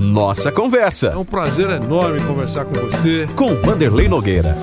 Nossa 0.00 0.50
Conversa. 0.50 1.08
É 1.08 1.16
um 1.16 1.26
prazer 1.26 1.68
enorme 1.68 2.22
conversar 2.22 2.64
com 2.64 2.72
você. 2.72 3.28
Com 3.36 3.54
Vanderlei 3.56 4.08
Nogueira. 4.08 4.56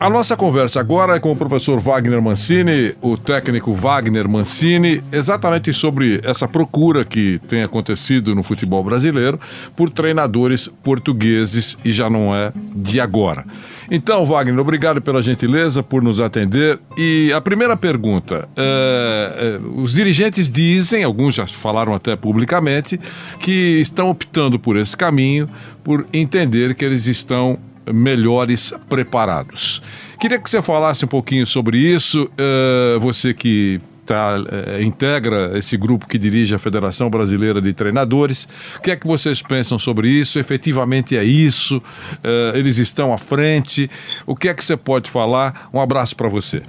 A 0.00 0.10
nossa 0.10 0.36
conversa 0.36 0.80
agora 0.80 1.16
é 1.16 1.20
com 1.20 1.30
o 1.30 1.36
professor 1.36 1.78
Wagner 1.78 2.20
Mancini, 2.20 2.94
o 3.00 3.16
técnico 3.16 3.74
Wagner 3.74 4.28
Mancini, 4.28 5.02
exatamente 5.12 5.72
sobre 5.72 6.20
essa 6.24 6.46
procura 6.46 7.04
que 7.04 7.38
tem 7.48 7.62
acontecido 7.62 8.34
no 8.34 8.42
futebol 8.42 8.82
brasileiro 8.82 9.40
por 9.76 9.90
treinadores 9.90 10.68
portugueses 10.84 11.78
e 11.84 11.92
já 11.92 12.10
não 12.10 12.34
é 12.34 12.52
de 12.74 13.00
agora. 13.00 13.44
Então, 13.90 14.24
Wagner, 14.26 14.58
obrigado 14.58 15.00
pela 15.00 15.22
gentileza 15.22 15.82
por 15.82 16.02
nos 16.02 16.20
atender. 16.20 16.78
E 16.96 17.32
a 17.34 17.40
primeira 17.40 17.76
pergunta: 17.76 18.48
é, 18.56 19.56
é, 19.56 19.60
os 19.76 19.92
dirigentes 19.92 20.50
dizem, 20.50 21.04
alguns 21.04 21.34
já 21.34 21.46
falaram 21.46 21.94
até 21.94 22.14
publicamente, 22.14 23.00
que 23.40 23.80
estão 23.80 24.10
optando 24.10 24.58
por 24.58 24.76
esse 24.76 24.96
caminho 24.96 25.48
por 25.82 26.06
entender 26.12 26.74
que 26.74 26.84
eles 26.84 27.06
estão 27.06 27.58
melhores 27.92 28.74
preparados. 28.88 29.82
Queria 30.20 30.38
que 30.38 30.50
você 30.50 30.60
falasse 30.60 31.04
um 31.04 31.08
pouquinho 31.08 31.46
sobre 31.46 31.78
isso, 31.78 32.24
uh, 32.24 33.00
você 33.00 33.32
que 33.32 33.80
tá, 34.08 34.36
uh, 34.38 34.82
integra 34.82 35.56
esse 35.58 35.76
grupo 35.76 36.08
que 36.08 36.18
dirige 36.18 36.54
a 36.54 36.58
Federação 36.58 37.10
Brasileira 37.10 37.60
de 37.60 37.74
Treinadores. 37.74 38.48
O 38.78 38.80
que 38.80 38.90
é 38.90 38.96
que 38.96 39.06
vocês 39.06 39.42
pensam 39.42 39.78
sobre 39.78 40.08
isso? 40.08 40.38
Efetivamente 40.38 41.16
é 41.16 41.22
isso? 41.22 41.76
Uh, 41.76 42.56
eles 42.56 42.78
estão 42.78 43.12
à 43.12 43.18
frente? 43.18 43.90
O 44.26 44.34
que 44.34 44.48
é 44.48 44.54
que 44.54 44.64
você 44.64 44.76
pode 44.76 45.10
falar? 45.10 45.68
Um 45.72 45.80
abraço 45.80 46.16
para 46.16 46.28
você. 46.28 46.62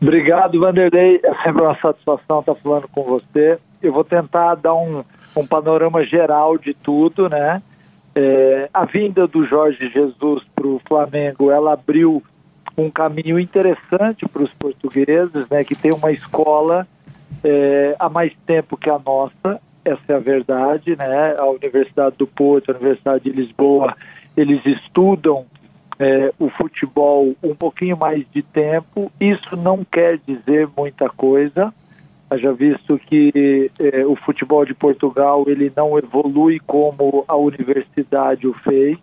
Obrigado, 0.00 0.60
Vanderlei. 0.60 1.20
É 1.24 1.34
sempre 1.42 1.62
uma 1.62 1.76
satisfação 1.80 2.40
estar 2.40 2.54
falando 2.54 2.86
com 2.88 3.02
você. 3.02 3.58
Eu 3.82 3.92
vou 3.92 4.04
tentar 4.04 4.54
dar 4.54 4.74
um, 4.74 5.02
um 5.36 5.46
panorama 5.46 6.04
geral 6.04 6.56
de 6.56 6.74
tudo, 6.74 7.28
né? 7.28 7.60
É, 8.14 8.68
a 8.72 8.84
vinda 8.84 9.26
do 9.26 9.44
Jorge 9.46 9.88
Jesus 9.88 10.44
para 10.54 10.66
o 10.66 10.80
Flamengo, 10.86 11.50
ela 11.50 11.72
abriu 11.72 12.22
um 12.80 12.90
caminho 12.90 13.38
interessante 13.38 14.26
para 14.28 14.42
os 14.42 14.52
portugueses, 14.54 15.48
né, 15.48 15.64
que 15.64 15.74
tem 15.74 15.92
uma 15.92 16.10
escola 16.10 16.86
é, 17.44 17.94
há 17.98 18.08
mais 18.08 18.32
tempo 18.46 18.76
que 18.76 18.90
a 18.90 18.98
nossa, 18.98 19.60
essa 19.84 20.02
é 20.08 20.14
a 20.14 20.18
verdade, 20.18 20.96
né? 20.96 21.36
A 21.38 21.46
Universidade 21.46 22.16
do 22.18 22.26
Porto, 22.26 22.70
a 22.70 22.74
Universidade 22.74 23.24
de 23.24 23.30
Lisboa, 23.30 23.96
eles 24.36 24.60
estudam 24.66 25.46
é, 25.98 26.32
o 26.38 26.50
futebol 26.50 27.34
um 27.42 27.54
pouquinho 27.54 27.96
mais 27.96 28.24
de 28.30 28.42
tempo. 28.42 29.10
Isso 29.18 29.56
não 29.56 29.84
quer 29.84 30.18
dizer 30.26 30.68
muita 30.76 31.08
coisa, 31.08 31.72
Haja 32.30 32.52
visto 32.52 32.96
que 32.96 33.72
eh, 33.80 34.06
o 34.06 34.14
futebol 34.14 34.64
de 34.64 34.72
Portugal 34.72 35.42
ele 35.48 35.72
não 35.76 35.98
evolui 35.98 36.60
como 36.64 37.24
a 37.26 37.34
universidade 37.34 38.46
o 38.46 38.54
fez, 38.54 38.96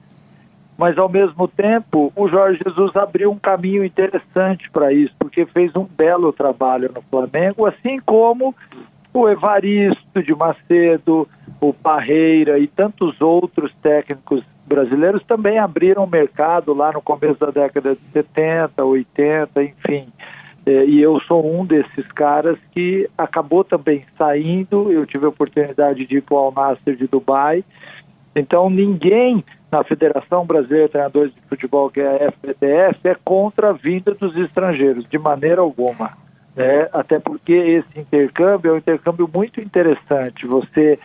mas 0.77 0.97
ao 0.97 1.09
mesmo 1.09 1.47
tempo 1.47 2.11
o 2.15 2.27
Jorge 2.27 2.59
Jesus 2.65 2.95
abriu 2.95 3.31
um 3.31 3.39
caminho 3.39 3.83
interessante 3.83 4.69
para 4.69 4.93
isso, 4.93 5.13
porque 5.17 5.45
fez 5.45 5.75
um 5.75 5.83
belo 5.85 6.31
trabalho 6.31 6.91
no 6.93 7.01
Flamengo, 7.01 7.65
assim 7.65 7.99
como 8.05 8.53
o 9.13 9.27
Evaristo 9.27 10.21
de 10.21 10.35
Macedo, 10.35 11.27
o 11.59 11.73
Parreira 11.73 12.59
e 12.59 12.67
tantos 12.67 13.19
outros 13.19 13.73
técnicos 13.81 14.43
brasileiros 14.67 15.23
também 15.23 15.57
abriram 15.57 16.03
o 16.03 16.09
mercado 16.09 16.73
lá 16.73 16.91
no 16.91 17.01
começo 17.01 17.39
da 17.39 17.49
década 17.49 17.95
de 17.95 18.01
70, 18.11 18.83
80, 18.83 19.63
enfim. 19.63 20.07
É, 20.65 20.85
e 20.85 21.01
eu 21.01 21.19
sou 21.21 21.49
um 21.49 21.65
desses 21.65 22.05
caras 22.11 22.59
que 22.71 23.09
acabou 23.17 23.63
também 23.63 24.05
saindo. 24.17 24.91
Eu 24.91 25.05
tive 25.05 25.25
a 25.25 25.29
oportunidade 25.29 26.05
de 26.05 26.17
ir 26.17 26.21
para 26.21 26.35
o 26.35 26.37
Al 26.37 26.51
Nasser 26.51 26.95
de 26.95 27.07
Dubai. 27.07 27.63
Então, 28.35 28.69
ninguém 28.69 29.43
na 29.71 29.83
Federação 29.83 30.45
Brasileira 30.45 30.85
de 30.85 30.91
Treinadores 30.91 31.33
de 31.33 31.41
Futebol, 31.49 31.89
que 31.89 31.99
é 31.99 32.27
a 32.27 32.31
FBTF, 32.31 33.07
é 33.07 33.15
contra 33.23 33.69
a 33.69 33.73
vinda 33.73 34.13
dos 34.13 34.35
estrangeiros, 34.37 35.07
de 35.09 35.17
maneira 35.17 35.61
alguma. 35.61 36.17
Né? 36.55 36.87
Até 36.93 37.19
porque 37.19 37.53
esse 37.53 37.99
intercâmbio 37.99 38.71
é 38.71 38.73
um 38.73 38.77
intercâmbio 38.77 39.29
muito 39.31 39.61
interessante. 39.61 40.47
Você 40.47 40.97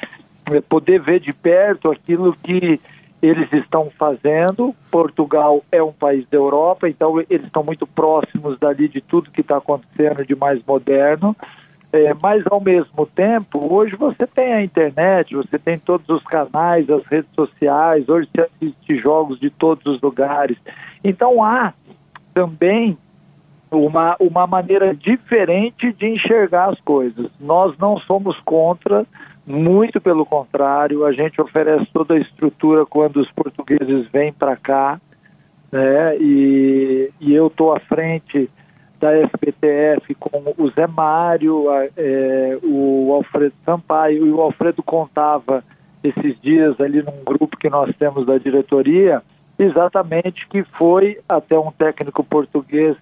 é, 0.51 0.61
poder 0.61 1.01
ver 1.01 1.21
de 1.21 1.33
perto 1.33 1.91
aquilo 1.91 2.37
que 2.43 2.81
eles 3.21 3.53
estão 3.53 3.91
fazendo. 3.97 4.75
Portugal 4.91 5.63
é 5.71 5.83
um 5.83 5.93
país 5.93 6.27
da 6.29 6.37
Europa, 6.37 6.89
então 6.89 7.21
eles 7.31 7.47
estão 7.47 7.63
muito 7.63 7.87
próximos 7.87 8.59
dali 8.59 8.89
de 8.89 9.01
tudo 9.01 9.31
que 9.31 9.43
está 9.43 9.59
acontecendo 9.59 10.25
de 10.27 10.35
mais 10.35 10.61
moderno. 10.67 11.37
É, 11.93 12.15
mas 12.23 12.43
ao 12.47 12.59
mesmo 12.59 13.05
tempo, 13.05 13.73
hoje 13.73 13.95
você 13.97 14.27
tem 14.27 14.55
a 14.55 14.63
internet, 14.63 15.37
você 15.37 15.59
tem 15.59 15.79
todos 15.79 16.09
os 16.09 16.25
canais, 16.25 16.89
as 16.89 17.05
redes 17.05 17.31
sociais, 17.35 18.09
hoje 18.09 18.29
se 18.35 18.41
assiste 18.41 18.97
jogos 18.97 19.39
de 19.39 19.51
todos 19.51 19.85
os 19.85 20.01
lugares. 20.01 20.57
Então 21.05 21.45
há 21.45 21.75
também 22.33 22.97
uma, 23.71 24.17
uma 24.19 24.47
maneira 24.47 24.95
diferente 24.95 25.93
de 25.93 26.09
enxergar 26.09 26.71
as 26.71 26.81
coisas. 26.81 27.31
Nós 27.39 27.77
não 27.77 27.99
somos 27.99 28.41
contra 28.41 29.07
muito 29.47 30.01
pelo 30.01 30.25
contrário, 30.25 31.05
a 31.05 31.13
gente 31.13 31.41
oferece 31.41 31.87
toda 31.93 32.15
a 32.15 32.19
estrutura 32.19 32.87
quando 32.87 33.17
os 33.17 33.31
portugueses 33.33 34.09
vêm 34.11 34.33
para 34.33 34.57
cá, 34.57 35.01
né? 35.71 36.17
E, 36.19 37.11
e 37.21 37.35
eu 37.35 37.49
estou 37.49 37.75
à 37.75 37.81
frente 37.81 38.49
da 39.03 39.11
FPTF 39.27 40.15
com 40.15 40.55
o 40.57 40.71
Zé 40.71 40.87
Mário, 40.87 41.65
é, 41.97 42.57
o 42.63 43.13
Alfredo 43.13 43.55
Sampaio, 43.67 44.25
e 44.25 44.31
o 44.31 44.41
Alfredo 44.41 44.81
contava 44.81 45.65
esses 46.05 46.41
dias 46.41 46.81
ali 46.81 47.03
num 47.03 47.25
grupo 47.25 47.57
que 47.57 47.69
nós 47.69 47.93
temos 47.97 48.25
da 48.25 48.39
diretoria, 48.39 49.21
exatamente 49.59 50.47
que 50.47 50.63
foi 50.79 51.19
até 51.29 51.59
um 51.59 51.73
técnico 51.73 52.23
português 52.23 52.97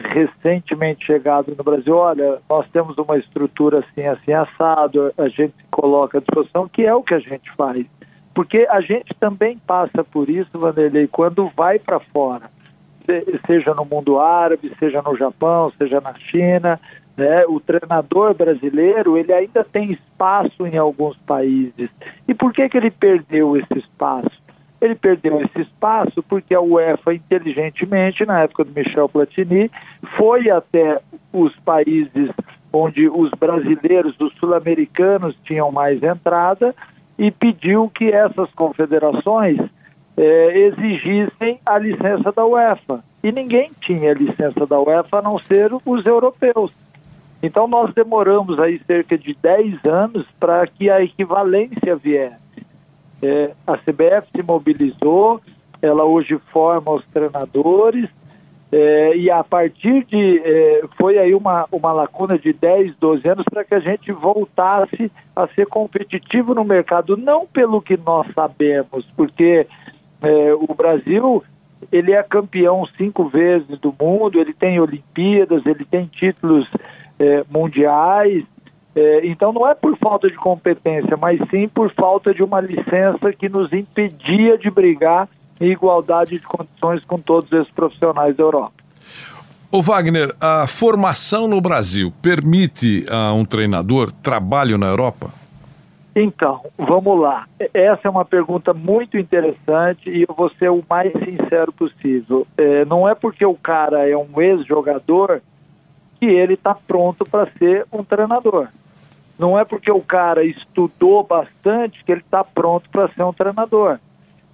recentemente 0.00 1.06
chegado 1.06 1.54
no 1.56 1.62
Brasil, 1.62 1.96
olha, 1.96 2.38
nós 2.50 2.68
temos 2.70 2.98
uma 2.98 3.16
estrutura 3.16 3.78
assim, 3.78 4.04
assim, 4.04 4.32
assado, 4.32 5.12
a 5.16 5.28
gente 5.28 5.54
se 5.56 5.64
coloca 5.70 6.18
à 6.18 6.20
disposição, 6.20 6.68
que 6.68 6.84
é 6.84 6.94
o 6.94 7.04
que 7.04 7.14
a 7.14 7.20
gente 7.20 7.50
faz. 7.52 7.86
Porque 8.34 8.66
a 8.68 8.80
gente 8.80 9.14
também 9.18 9.58
passa 9.58 10.04
por 10.04 10.28
isso, 10.28 10.58
Vanderlei, 10.58 11.06
quando 11.06 11.48
vai 11.56 11.78
para 11.78 12.00
fora, 12.00 12.50
seja 13.46 13.74
no 13.74 13.84
mundo 13.84 14.18
árabe, 14.18 14.72
seja 14.78 15.02
no 15.02 15.16
Japão, 15.16 15.72
seja 15.78 16.00
na 16.00 16.14
China, 16.14 16.80
né? 17.16 17.44
O 17.46 17.60
treinador 17.60 18.34
brasileiro, 18.34 19.16
ele 19.16 19.32
ainda 19.32 19.64
tem 19.64 19.92
espaço 19.92 20.66
em 20.66 20.76
alguns 20.76 21.16
países. 21.18 21.88
E 22.28 22.34
por 22.34 22.52
que 22.52 22.68
que 22.68 22.76
ele 22.76 22.90
perdeu 22.90 23.56
esse 23.56 23.78
espaço? 23.78 24.30
Ele 24.80 24.94
perdeu 24.94 25.40
esse 25.40 25.62
espaço 25.62 26.22
porque 26.22 26.54
a 26.54 26.60
UEFA, 26.60 27.14
inteligentemente, 27.14 28.26
na 28.26 28.42
época 28.42 28.64
do 28.64 28.72
Michel 28.72 29.08
Platini, 29.08 29.70
foi 30.16 30.50
até 30.50 31.00
os 31.32 31.56
países 31.60 32.30
onde 32.72 33.08
os 33.08 33.30
brasileiros, 33.30 34.14
os 34.20 34.34
sul-americanos 34.34 35.34
tinham 35.44 35.72
mais 35.72 36.02
entrada 36.02 36.74
e 37.18 37.30
pediu 37.30 37.88
que 37.88 38.12
essas 38.12 38.50
confederações 38.52 39.58
eh, 40.16 40.58
exigissem 40.58 41.60
a 41.64 41.78
licença 41.78 42.32
da 42.32 42.44
UEFA. 42.44 43.04
E 43.22 43.32
ninguém 43.32 43.70
tinha 43.80 44.14
licença 44.14 44.66
da 44.66 44.80
UEFA 44.80 45.18
a 45.18 45.22
não 45.22 45.38
ser 45.38 45.70
os 45.84 46.06
europeus. 46.06 46.72
Então 47.42 47.68
nós 47.68 47.92
demoramos 47.94 48.58
aí 48.58 48.80
cerca 48.86 49.16
de 49.16 49.34
10 49.34 49.84
anos 49.84 50.26
para 50.40 50.66
que 50.66 50.90
a 50.90 51.02
equivalência 51.02 51.94
viesse. 51.96 52.44
É, 53.22 53.52
a 53.66 53.76
CBF 53.76 54.28
se 54.34 54.42
mobilizou, 54.42 55.40
ela 55.80 56.04
hoje 56.04 56.38
forma 56.52 56.92
os 56.92 57.04
treinadores, 57.06 58.08
é, 58.72 59.16
e 59.16 59.30
a 59.30 59.44
partir 59.44 60.04
de. 60.04 60.42
É, 60.44 60.82
foi 60.98 61.18
aí 61.18 61.34
uma, 61.34 61.66
uma 61.70 61.92
lacuna 61.92 62.38
de 62.38 62.52
10, 62.52 62.96
12 62.96 63.28
anos 63.28 63.44
para 63.48 63.64
que 63.64 63.74
a 63.74 63.80
gente 63.80 64.10
voltasse 64.12 65.10
a 65.34 65.46
ser 65.48 65.66
competitivo 65.66 66.54
no 66.54 66.64
mercado, 66.64 67.16
não 67.16 67.46
pelo 67.46 67.80
que 67.80 67.96
nós 67.96 68.26
sabemos, 68.34 69.06
porque 69.16 69.66
é, 70.22 70.54
o 70.54 70.74
Brasil 70.74 71.42
ele 71.92 72.12
é 72.12 72.22
campeão 72.22 72.86
cinco 72.96 73.28
vezes 73.28 73.78
do 73.78 73.94
mundo, 74.00 74.40
ele 74.40 74.52
tem 74.52 74.80
Olimpíadas, 74.80 75.64
ele 75.66 75.84
tem 75.84 76.06
títulos 76.06 76.66
é, 77.18 77.44
mundiais, 77.50 78.44
é, 78.94 79.26
então 79.26 79.52
não 79.52 79.68
é 79.68 79.74
por 79.74 79.96
falta 79.98 80.28
de 80.28 80.36
competência, 80.36 81.16
mas 81.16 81.38
sim 81.50 81.68
por 81.68 81.92
falta 81.92 82.32
de 82.32 82.42
uma 82.42 82.60
licença 82.60 83.32
que 83.38 83.48
nos 83.48 83.72
impedia 83.72 84.56
de 84.56 84.70
brigar 84.70 85.28
em 85.60 85.70
igualdade 85.70 86.38
de 86.38 86.44
condições 86.44 87.04
com 87.04 87.18
todos 87.18 87.52
esses 87.52 87.72
profissionais 87.72 88.36
da 88.36 88.42
Europa. 88.42 88.72
O 89.70 89.82
Wagner, 89.82 90.34
a 90.40 90.66
formação 90.66 91.46
no 91.46 91.60
Brasil 91.60 92.12
permite 92.22 93.04
a 93.10 93.32
um 93.34 93.44
treinador 93.44 94.10
trabalho 94.10 94.78
na 94.78 94.86
Europa? 94.86 95.30
Então, 96.18 96.64
vamos 96.78 97.20
lá. 97.20 97.46
Essa 97.74 98.08
é 98.08 98.10
uma 98.10 98.24
pergunta 98.24 98.72
muito 98.72 99.18
interessante 99.18 100.08
e 100.08 100.22
eu 100.22 100.34
vou 100.34 100.48
ser 100.48 100.70
o 100.70 100.82
mais 100.88 101.12
sincero 101.12 101.70
possível. 101.70 102.46
É, 102.56 102.86
não 102.86 103.06
é 103.06 103.14
porque 103.14 103.44
o 103.44 103.54
cara 103.54 104.08
é 104.08 104.16
um 104.16 104.40
ex-jogador 104.40 105.42
que 106.18 106.24
ele 106.24 106.54
está 106.54 106.74
pronto 106.74 107.26
para 107.26 107.50
ser 107.58 107.86
um 107.92 108.02
treinador. 108.02 108.68
não 109.38 109.58
é 109.58 109.66
porque 109.66 109.92
o 109.92 110.00
cara 110.00 110.42
estudou 110.42 111.22
bastante 111.22 112.02
que 112.02 112.10
ele 112.10 112.22
está 112.22 112.42
pronto 112.42 112.88
para 112.88 113.08
ser 113.08 113.22
um 113.22 113.34
treinador. 113.34 113.98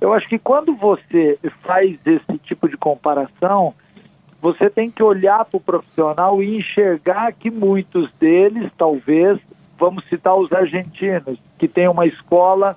Eu 0.00 0.12
acho 0.12 0.28
que 0.28 0.40
quando 0.40 0.74
você 0.74 1.38
faz 1.62 1.96
esse 2.04 2.38
tipo 2.38 2.68
de 2.68 2.76
comparação, 2.76 3.72
você 4.40 4.68
tem 4.68 4.90
que 4.90 5.04
olhar 5.04 5.44
para 5.44 5.58
o 5.58 5.60
profissional 5.60 6.42
e 6.42 6.56
enxergar 6.56 7.32
que 7.32 7.52
muitos 7.52 8.10
deles, 8.18 8.68
talvez, 8.76 9.38
vamos 9.78 10.04
citar 10.08 10.36
os 10.36 10.52
argentinos, 10.52 11.38
que 11.62 11.68
têm 11.68 11.86
uma 11.86 12.04
escola 12.04 12.76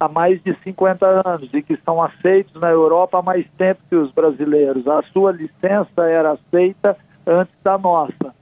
há 0.00 0.08
mais 0.08 0.42
de 0.42 0.56
50 0.64 1.06
anos 1.24 1.48
e 1.54 1.62
que 1.62 1.76
são 1.84 2.02
aceitos 2.02 2.60
na 2.60 2.68
Europa 2.68 3.20
há 3.20 3.22
mais 3.22 3.46
tempo 3.56 3.80
que 3.88 3.94
os 3.94 4.10
brasileiros. 4.10 4.88
A 4.88 5.04
sua 5.12 5.30
licença 5.30 6.02
era 6.02 6.32
aceita 6.32 6.96
antes 7.24 7.54
da 7.62 7.78
nossa. 7.78 8.34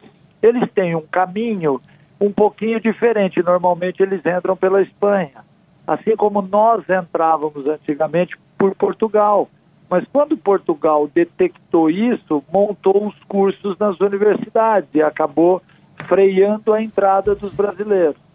Eles 0.43 0.67
têm 0.73 0.97
um 0.97 1.03
caminho 1.03 1.79
um 2.19 2.33
pouquinho 2.33 2.81
diferente. 2.81 3.43
Normalmente 3.43 4.03
eles 4.03 4.25
entram 4.25 4.57
pela 4.57 4.81
Espanha, 4.81 5.45
assim 5.87 6.17
como 6.17 6.41
nós 6.41 6.89
entrávamos 6.89 7.67
antigamente 7.67 8.35
por 8.57 8.75
Portugal. 8.75 9.47
Mas 9.91 10.07
quando 10.11 10.39
Portugal 10.39 11.07
detectou 11.07 11.91
isso, 11.91 12.43
montou 12.51 13.09
os 13.09 13.25
cursos 13.25 13.77
nas 13.79 14.01
universidades 14.01 14.89
e 14.95 15.03
acabou 15.03 15.61
freando 16.09 16.73
a 16.73 16.83
entrada 16.83 17.35
dos 17.35 17.53
brasileiros. 17.53 18.32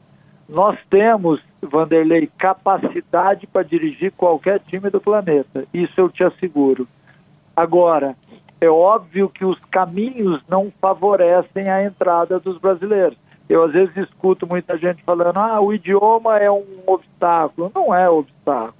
Nós 0.47 0.77
temos, 0.89 1.41
Vanderlei, 1.61 2.29
capacidade 2.37 3.45
para 3.47 3.63
dirigir 3.63 4.11
qualquer 4.13 4.59
time 4.61 4.89
do 4.89 5.01
planeta. 5.01 5.65
Isso 5.73 5.99
eu 5.99 6.09
te 6.09 6.23
asseguro. 6.23 6.87
Agora, 7.55 8.15
é 8.61 8.69
óbvio 8.69 9.29
que 9.29 9.43
os 9.43 9.59
caminhos 9.69 10.41
não 10.47 10.71
favorecem 10.81 11.69
a 11.69 11.83
entrada 11.83 12.39
dos 12.39 12.57
brasileiros. 12.57 13.17
Eu 13.49 13.63
às 13.63 13.73
vezes 13.73 13.95
escuto 13.97 14.47
muita 14.47 14.77
gente 14.77 15.03
falando: 15.03 15.37
ah, 15.37 15.59
o 15.59 15.73
idioma 15.73 16.37
é 16.37 16.49
um 16.49 16.65
obstáculo. 16.85 17.71
Não 17.73 17.93
é 17.93 18.09
obstáculo. 18.09 18.75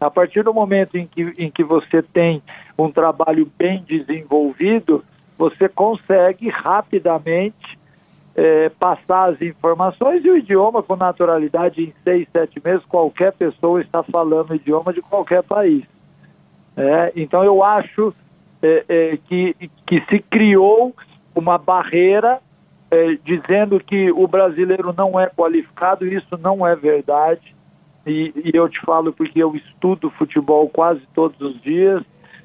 A 0.00 0.10
partir 0.10 0.42
do 0.42 0.52
momento 0.52 0.96
em 0.96 1.06
que, 1.06 1.22
em 1.38 1.50
que 1.50 1.62
você 1.62 2.02
tem 2.02 2.42
um 2.76 2.90
trabalho 2.90 3.50
bem 3.56 3.84
desenvolvido, 3.86 5.04
você 5.38 5.68
consegue 5.68 6.48
rapidamente 6.48 7.78
é, 8.34 8.68
passar 8.70 9.30
as 9.30 9.42
informações 9.42 10.24
e 10.24 10.30
o 10.30 10.36
idioma 10.36 10.82
com 10.82 10.96
naturalidade 10.96 11.82
em 11.82 11.94
seis, 12.02 12.26
sete 12.32 12.60
meses, 12.64 12.84
qualquer 12.86 13.32
pessoa 13.32 13.80
está 13.80 14.02
falando 14.02 14.50
o 14.50 14.54
idioma 14.54 14.92
de 14.92 15.02
qualquer 15.02 15.42
país. 15.42 15.84
É, 16.76 17.12
então 17.14 17.44
eu 17.44 17.62
acho 17.62 18.14
é, 18.62 18.84
é 18.88 19.16
que, 19.16 19.54
que 19.86 20.00
se 20.08 20.18
criou 20.20 20.94
uma 21.34 21.58
barreira 21.58 22.40
é, 22.90 23.18
dizendo 23.24 23.80
que 23.80 24.12
o 24.12 24.26
brasileiro 24.26 24.94
não 24.96 25.18
é 25.18 25.26
qualificado, 25.26 26.06
isso 26.06 26.38
não 26.38 26.66
é 26.66 26.76
verdade. 26.76 27.54
E, 28.06 28.32
e, 28.36 28.50
eu 28.52 28.68
te 28.68 28.80
falo 28.80 29.12
porque 29.12 29.42
eu 29.42 29.54
estudo 29.54 30.10
futebol 30.10 30.68
quase 30.68 31.00
todos 31.14 31.40
os 31.40 31.60
dias. 31.62 32.02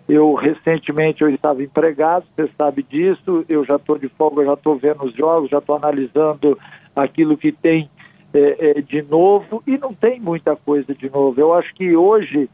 Eu 0.08 0.34
recentemente 0.36 1.22
eu 1.22 1.30
estava 1.30 1.62
empregado, 1.62 2.26
você 2.36 2.50
sabe 2.58 2.82
disso. 2.82 3.46
Eu 3.50 3.66
já 3.66 3.76
estou 3.76 3.98
de 3.98 4.08
folga, 4.10 4.46
já 4.46 4.54
estou 4.54 4.78
vendo 4.78 5.04
os 5.04 5.14
jogos, 5.14 5.50
já 5.50 5.58
estou 5.58 5.76
analisando 5.76 6.58
aquilo 6.96 7.38
que 7.38 7.52
tem 7.52 7.90
é, 8.34 8.70
é, 8.70 8.82
de 8.82 9.02
novo 9.02 9.62
e 9.68 9.78
não 9.78 9.94
tem 9.94 10.20
muita 10.20 10.56
coisa 10.56 10.94
de 10.96 11.10
novo. 11.10 11.40
Eu 11.40 11.54
acho 11.54 11.74
que 11.74 11.96
hoje, 11.96 12.50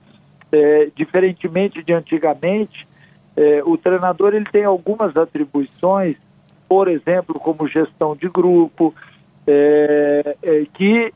é, 0.51 0.89
diferentemente 0.95 1.83
de 1.83 1.93
antigamente, 1.93 2.87
é, 3.37 3.61
o 3.63 3.77
treinador 3.77 4.33
ele 4.33 4.45
tem 4.45 4.63
algumas 4.63 5.15
atribuições, 5.15 6.17
por 6.67 6.87
exemplo, 6.87 7.39
como 7.39 7.67
gestão 7.67 8.15
de 8.15 8.29
grupo, 8.29 8.93
é, 9.45 10.37
é, 10.41 10.65
que 10.73 11.13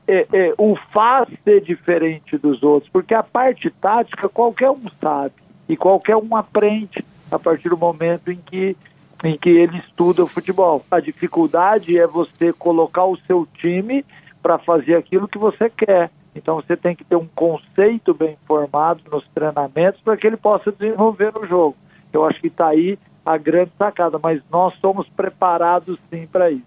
o 0.57 0.75
faz 0.91 1.29
ser 1.41 1.61
diferente 1.61 2.37
dos 2.37 2.61
outros, 2.61 2.91
porque 2.91 3.13
a 3.13 3.23
parte 3.23 3.69
tática 3.69 4.27
qualquer 4.27 4.69
um 4.69 4.81
sabe 5.01 5.46
e 5.67 5.75
qualquer 5.75 6.15
um 6.15 6.35
aprende 6.35 7.03
a 7.31 7.37
partir 7.37 7.69
do 7.69 7.77
momento 7.77 8.31
em 8.31 8.37
que, 8.37 8.75
em 9.23 9.37
que 9.37 9.49
ele 9.49 9.77
estuda 9.79 10.23
o 10.23 10.27
futebol. 10.27 10.83
A 10.89 10.99
dificuldade 10.99 11.97
é 11.97 12.07
você 12.07 12.53
colocar 12.53 13.05
o 13.05 13.17
seu 13.27 13.47
time 13.59 14.05
para 14.41 14.57
fazer 14.57 14.95
aquilo 14.95 15.27
que 15.27 15.37
você 15.37 15.69
quer. 15.69 16.09
Então 16.35 16.55
você 16.55 16.77
tem 16.77 16.95
que 16.95 17.03
ter 17.03 17.15
um 17.15 17.27
conceito 17.35 18.13
bem 18.13 18.37
formado 18.47 19.01
nos 19.11 19.25
treinamentos 19.33 19.99
para 20.01 20.15
que 20.15 20.27
ele 20.27 20.37
possa 20.37 20.71
desenvolver 20.71 21.33
no 21.33 21.45
jogo. 21.47 21.75
Eu 22.13 22.25
acho 22.25 22.39
que 22.39 22.47
está 22.47 22.67
aí 22.67 22.97
a 23.25 23.37
grande 23.37 23.71
sacada, 23.77 24.17
mas 24.21 24.41
nós 24.49 24.73
somos 24.79 25.07
preparados 25.09 25.97
sim 26.09 26.25
para 26.31 26.49
isso. 26.49 26.63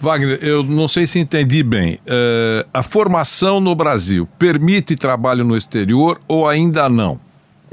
Wagner, 0.00 0.38
eu 0.42 0.62
não 0.62 0.88
sei 0.88 1.06
se 1.06 1.18
entendi 1.18 1.62
bem. 1.62 1.96
Uh, 1.96 2.66
a 2.72 2.82
formação 2.82 3.60
no 3.60 3.74
Brasil 3.74 4.26
permite 4.38 4.96
trabalho 4.96 5.44
no 5.44 5.56
exterior 5.56 6.18
ou 6.26 6.48
ainda 6.48 6.88
não? 6.88 7.20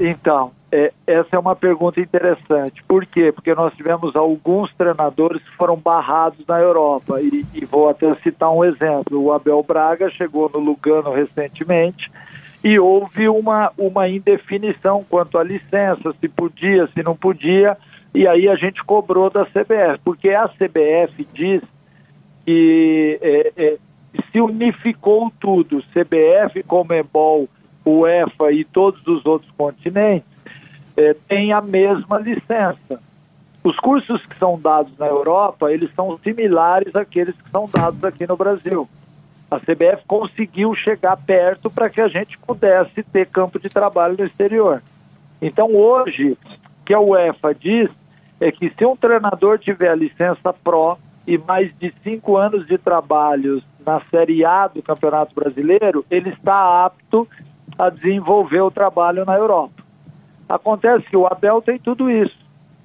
Então, 0.02 0.52
é, 0.72 0.94
essa 1.06 1.36
é 1.36 1.38
uma 1.38 1.54
pergunta 1.54 2.00
interessante. 2.00 2.82
Por 2.88 3.04
quê? 3.04 3.30
Porque 3.30 3.54
nós 3.54 3.74
tivemos 3.74 4.16
alguns 4.16 4.72
treinadores 4.74 5.42
que 5.42 5.56
foram 5.56 5.76
barrados 5.76 6.42
na 6.48 6.58
Europa. 6.58 7.20
E, 7.20 7.44
e 7.52 7.66
vou 7.66 7.86
até 7.86 8.14
citar 8.16 8.50
um 8.50 8.64
exemplo. 8.64 9.22
O 9.22 9.30
Abel 9.30 9.62
Braga 9.62 10.10
chegou 10.10 10.50
no 10.52 10.58
Lugano 10.58 11.12
recentemente 11.12 12.10
e 12.64 12.78
houve 12.78 13.28
uma, 13.28 13.72
uma 13.76 14.08
indefinição 14.08 15.04
quanto 15.08 15.36
à 15.36 15.44
licença, 15.44 16.14
se 16.18 16.28
podia, 16.28 16.86
se 16.94 17.02
não 17.02 17.14
podia, 17.14 17.76
e 18.14 18.26
aí 18.26 18.48
a 18.48 18.54
gente 18.54 18.82
cobrou 18.84 19.30
da 19.30 19.46
CBF, 19.46 19.98
porque 20.04 20.30
a 20.30 20.48
CBF 20.48 21.26
diz 21.32 21.62
que 22.44 23.18
é, 23.22 23.52
é, 23.56 23.76
se 24.30 24.40
unificou 24.40 25.32
tudo, 25.40 25.82
CBF, 25.94 26.62
Comebol, 26.64 27.48
UEFA 27.84 28.52
e 28.52 28.64
todos 28.64 29.04
os 29.06 29.24
outros 29.24 29.50
continentes, 29.56 30.28
é, 30.96 31.14
tem 31.28 31.52
a 31.52 31.60
mesma 31.60 32.18
licença. 32.18 33.00
Os 33.62 33.76
cursos 33.76 34.24
que 34.26 34.38
são 34.38 34.58
dados 34.58 34.96
na 34.98 35.06
Europa, 35.06 35.70
eles 35.70 35.90
são 35.94 36.18
similares 36.22 36.94
àqueles 36.94 37.34
que 37.34 37.50
são 37.50 37.68
dados 37.72 38.02
aqui 38.04 38.26
no 38.26 38.36
Brasil. 38.36 38.88
A 39.50 39.58
CBF 39.58 40.04
conseguiu 40.06 40.74
chegar 40.74 41.16
perto 41.16 41.70
para 41.70 41.90
que 41.90 42.00
a 42.00 42.08
gente 42.08 42.38
pudesse 42.38 43.02
ter 43.02 43.26
campo 43.26 43.58
de 43.58 43.68
trabalho 43.68 44.16
no 44.16 44.24
exterior. 44.24 44.82
Então, 45.42 45.74
hoje, 45.74 46.38
que 46.86 46.94
a 46.94 47.00
UEFA 47.00 47.54
diz 47.54 47.90
é 48.40 48.50
que 48.50 48.70
se 48.70 48.84
um 48.86 48.96
treinador 48.96 49.58
tiver 49.58 49.88
a 49.88 49.94
licença 49.94 50.52
pró 50.52 50.96
e 51.26 51.36
mais 51.36 51.72
de 51.78 51.92
cinco 52.02 52.36
anos 52.36 52.66
de 52.66 52.78
trabalhos 52.78 53.62
na 53.84 54.00
Série 54.10 54.44
A 54.44 54.68
do 54.68 54.82
Campeonato 54.82 55.34
Brasileiro, 55.34 56.04
ele 56.10 56.30
está 56.30 56.84
apto 56.84 57.28
a 57.78 57.90
desenvolver 57.90 58.60
o 58.60 58.70
trabalho 58.70 59.24
na 59.24 59.36
Europa. 59.36 59.82
Acontece 60.48 61.04
que 61.06 61.16
o 61.16 61.26
Abel 61.26 61.62
tem 61.62 61.78
tudo 61.78 62.10
isso, 62.10 62.38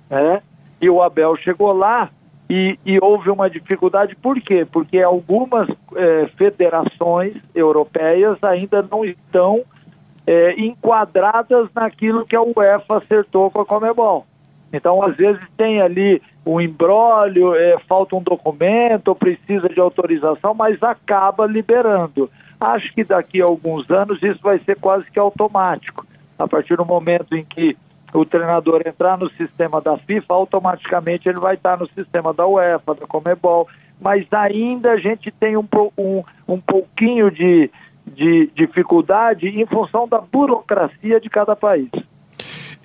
né? 0.10 0.42
E 0.80 0.90
o 0.90 1.02
Abel 1.02 1.36
chegou 1.38 1.74
lá 1.74 2.10
e, 2.50 2.78
e 2.86 3.00
houve 3.02 3.30
uma 3.30 3.50
dificuldade, 3.50 4.16
por 4.16 4.40
quê? 4.40 4.66
Porque 4.72 5.00
algumas 5.00 5.68
é, 5.96 6.28
federações 6.38 7.36
europeias 7.56 8.38
ainda 8.44 8.84
não 8.84 9.04
estão 9.04 9.64
é, 10.28 10.54
enquadradas 10.60 11.70
naquilo 11.74 12.26
que 12.26 12.36
a 12.36 12.42
UEFA 12.42 12.98
acertou 12.98 13.50
com 13.50 13.62
a 13.62 13.66
Comebol. 13.66 14.26
Então, 14.72 15.02
às 15.02 15.16
vezes, 15.16 15.42
tem 15.56 15.82
ali 15.82 16.22
um 16.46 16.60
embrólio, 16.60 17.56
é, 17.56 17.80
falta 17.88 18.16
um 18.16 18.22
documento, 18.22 19.16
precisa 19.16 19.70
de 19.70 19.80
autorização, 19.80 20.54
mas 20.54 20.82
acaba 20.84 21.46
liberando. 21.46 22.30
Acho 22.60 22.94
que 22.94 23.04
daqui 23.04 23.42
a 23.42 23.46
alguns 23.46 23.90
anos 23.90 24.22
isso 24.22 24.40
vai 24.42 24.60
ser 24.60 24.80
quase 24.80 25.10
que 25.12 25.20
automático. 25.20 26.06
A 26.38 26.48
partir 26.48 26.76
do 26.78 26.86
momento 26.86 27.36
em 27.36 27.44
que 27.44 27.78
o 28.14 28.26
treinador 28.26 28.82
entrar 28.86 29.18
no 29.18 29.30
sistema 29.32 29.82
da 29.82 29.98
FIFA, 29.98 30.34
automaticamente 30.34 31.28
ele 31.28 31.40
vai 31.40 31.56
estar 31.56 31.78
no 31.78 31.88
sistema 31.90 32.34
da 32.34 32.48
UEFA, 32.48 32.96
da 32.96 33.08
Comebol. 33.08 33.68
Mas 34.00 34.26
ainda 34.32 34.92
a 34.92 34.98
gente 34.98 35.32
tem 35.32 35.58
um, 35.58 35.68
um, 35.98 36.24
um 36.48 36.60
pouquinho 36.60 37.32
de, 37.32 37.70
de 38.06 38.50
dificuldade 38.56 39.48
em 39.48 39.66
função 39.66 40.08
da 40.08 40.20
burocracia 40.20 41.20
de 41.20 41.30
cada 41.30 41.56
país. 41.56 41.90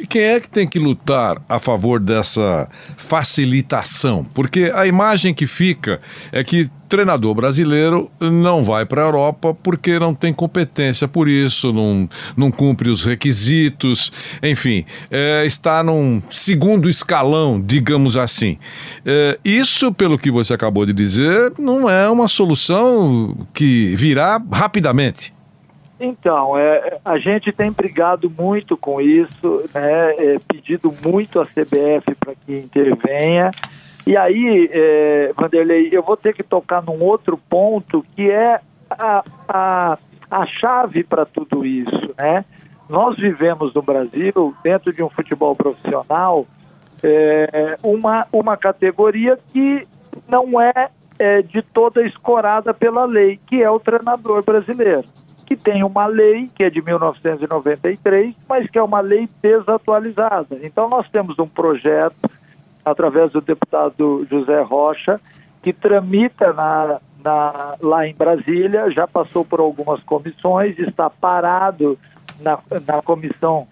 E 0.00 0.06
quem 0.06 0.22
é 0.22 0.40
que 0.40 0.48
tem 0.48 0.66
que 0.66 0.78
lutar 0.78 1.36
a 1.46 1.58
favor 1.58 2.00
dessa 2.00 2.66
facilitação? 2.96 4.24
Porque 4.24 4.72
a 4.74 4.86
imagem 4.86 5.34
que 5.34 5.46
fica 5.46 6.00
é 6.32 6.42
que 6.42 6.70
treinador 6.88 7.34
brasileiro 7.34 8.10
não 8.18 8.64
vai 8.64 8.86
para 8.86 9.02
a 9.02 9.04
Europa 9.04 9.52
porque 9.52 9.98
não 9.98 10.14
tem 10.14 10.32
competência 10.32 11.06
por 11.06 11.28
isso, 11.28 11.70
não, 11.70 12.08
não 12.34 12.50
cumpre 12.50 12.88
os 12.88 13.04
requisitos, 13.04 14.10
enfim, 14.42 14.86
é, 15.10 15.44
está 15.44 15.84
num 15.84 16.22
segundo 16.30 16.88
escalão, 16.88 17.60
digamos 17.60 18.16
assim. 18.16 18.56
É, 19.04 19.38
isso, 19.44 19.92
pelo 19.92 20.18
que 20.18 20.30
você 20.30 20.54
acabou 20.54 20.86
de 20.86 20.94
dizer, 20.94 21.52
não 21.58 21.88
é 21.90 22.08
uma 22.08 22.26
solução 22.26 23.36
que 23.52 23.94
virá 23.96 24.42
rapidamente. 24.50 25.32
Então, 26.00 26.56
é, 26.56 26.98
a 27.04 27.18
gente 27.18 27.52
tem 27.52 27.70
brigado 27.70 28.30
muito 28.30 28.74
com 28.74 29.02
isso, 29.02 29.62
né, 29.74 30.14
é, 30.16 30.38
pedido 30.48 30.90
muito 31.04 31.38
à 31.38 31.44
CBF 31.44 32.14
para 32.18 32.34
que 32.34 32.56
intervenha. 32.56 33.50
E 34.06 34.16
aí, 34.16 34.70
é, 34.72 35.32
Vanderlei, 35.36 35.90
eu 35.92 36.02
vou 36.02 36.16
ter 36.16 36.32
que 36.32 36.42
tocar 36.42 36.82
num 36.82 37.02
outro 37.02 37.36
ponto 37.36 38.02
que 38.16 38.30
é 38.30 38.60
a, 38.90 39.22
a, 39.46 39.98
a 40.30 40.46
chave 40.46 41.04
para 41.04 41.26
tudo 41.26 41.66
isso, 41.66 42.14
né? 42.16 42.46
Nós 42.88 43.16
vivemos 43.16 43.72
no 43.74 43.82
Brasil, 43.82 44.54
dentro 44.64 44.92
de 44.92 45.02
um 45.02 45.10
futebol 45.10 45.54
profissional, 45.54 46.46
é, 47.02 47.78
uma, 47.82 48.26
uma 48.32 48.56
categoria 48.56 49.38
que 49.52 49.86
não 50.26 50.60
é, 50.60 50.88
é 51.18 51.42
de 51.42 51.62
toda 51.62 52.04
escorada 52.04 52.74
pela 52.74 53.04
lei, 53.04 53.38
que 53.46 53.62
é 53.62 53.70
o 53.70 53.78
treinador 53.78 54.42
brasileiro, 54.42 55.04
que 55.50 55.56
tem 55.56 55.82
uma 55.82 56.06
lei 56.06 56.48
que 56.54 56.62
é 56.62 56.70
de 56.70 56.80
1993, 56.80 58.36
mas 58.48 58.70
que 58.70 58.78
é 58.78 58.82
uma 58.82 59.00
lei 59.00 59.28
desatualizada. 59.42 60.56
Então 60.62 60.88
nós 60.88 61.08
temos 61.10 61.40
um 61.40 61.48
projeto, 61.48 62.30
através 62.84 63.32
do 63.32 63.40
deputado 63.40 64.24
José 64.30 64.62
Rocha, 64.62 65.20
que 65.60 65.72
tramita 65.72 66.52
na, 66.52 67.00
na, 67.24 67.74
lá 67.80 68.06
em 68.06 68.14
Brasília, 68.14 68.92
já 68.92 69.08
passou 69.08 69.44
por 69.44 69.58
algumas 69.58 70.00
comissões, 70.04 70.78
está 70.78 71.10
parado 71.10 71.98
na, 72.38 72.56
na 72.86 73.02
Comissão 73.02 73.66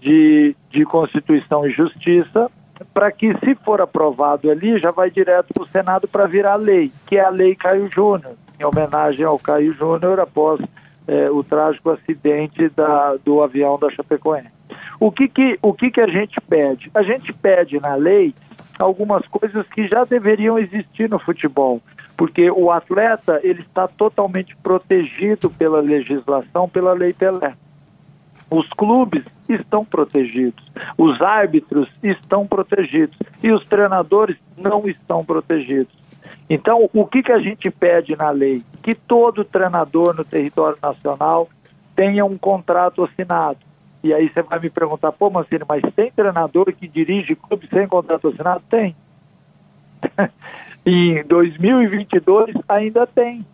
de, 0.00 0.54
de 0.70 0.84
Constituição 0.84 1.66
e 1.66 1.72
Justiça, 1.72 2.48
para 2.92 3.10
que, 3.10 3.36
se 3.38 3.56
for 3.56 3.80
aprovado 3.80 4.48
ali, 4.48 4.78
já 4.78 4.92
vai 4.92 5.10
direto 5.10 5.52
para 5.52 5.64
o 5.64 5.68
Senado 5.68 6.06
para 6.06 6.28
virar 6.28 6.54
lei, 6.54 6.92
que 7.06 7.16
é 7.16 7.24
a 7.24 7.30
Lei 7.30 7.56
Caio 7.56 7.90
Júnior, 7.90 8.34
em 8.60 8.64
homenagem 8.64 9.24
ao 9.24 9.36
Caio 9.36 9.74
Júnior 9.74 10.20
após 10.20 10.60
é, 11.06 11.30
o 11.30 11.42
trágico 11.42 11.90
acidente 11.90 12.68
da, 12.70 13.16
do 13.24 13.42
avião 13.42 13.78
da 13.78 13.90
Chapecoense. 13.90 14.52
O 14.98 15.10
que 15.10 15.28
que, 15.28 15.58
o 15.60 15.72
que 15.72 15.90
que 15.90 16.00
a 16.00 16.06
gente 16.06 16.40
pede? 16.40 16.90
A 16.94 17.02
gente 17.02 17.32
pede 17.32 17.80
na 17.80 17.94
lei 17.94 18.34
algumas 18.78 19.26
coisas 19.28 19.66
que 19.68 19.86
já 19.86 20.04
deveriam 20.04 20.58
existir 20.58 21.08
no 21.08 21.18
futebol, 21.18 21.80
porque 22.16 22.50
o 22.50 22.70
atleta 22.70 23.40
ele 23.42 23.62
está 23.62 23.86
totalmente 23.88 24.56
protegido 24.56 25.50
pela 25.50 25.80
legislação, 25.80 26.68
pela 26.68 26.92
Lei 26.92 27.12
Pelé. 27.12 27.54
Os 28.50 28.68
clubes 28.70 29.24
estão 29.48 29.84
protegidos, 29.84 30.64
os 30.96 31.20
árbitros 31.20 31.88
estão 32.02 32.46
protegidos 32.46 33.18
e 33.42 33.50
os 33.50 33.64
treinadores 33.66 34.36
não 34.56 34.88
estão 34.88 35.24
protegidos. 35.24 35.92
Então, 36.48 36.88
o 36.92 37.06
que, 37.06 37.22
que 37.22 37.32
a 37.32 37.38
gente 37.38 37.70
pede 37.70 38.16
na 38.16 38.30
lei? 38.30 38.62
Que 38.82 38.94
todo 38.94 39.44
treinador 39.44 40.14
no 40.14 40.24
território 40.24 40.76
nacional 40.82 41.48
tenha 41.96 42.24
um 42.24 42.36
contrato 42.36 43.04
assinado. 43.04 43.58
E 44.02 44.12
aí 44.12 44.28
você 44.28 44.42
vai 44.42 44.58
me 44.58 44.68
perguntar, 44.68 45.12
pô, 45.12 45.30
Mancini, 45.30 45.64
mas 45.66 45.82
tem 45.94 46.10
treinador 46.10 46.66
que 46.66 46.86
dirige 46.86 47.34
clube 47.34 47.66
sem 47.72 47.88
contrato 47.88 48.28
assinado? 48.28 48.62
Tem. 48.68 48.94
em 50.84 51.24
2022 51.24 52.54
ainda 52.68 53.06
tem, 53.06 53.46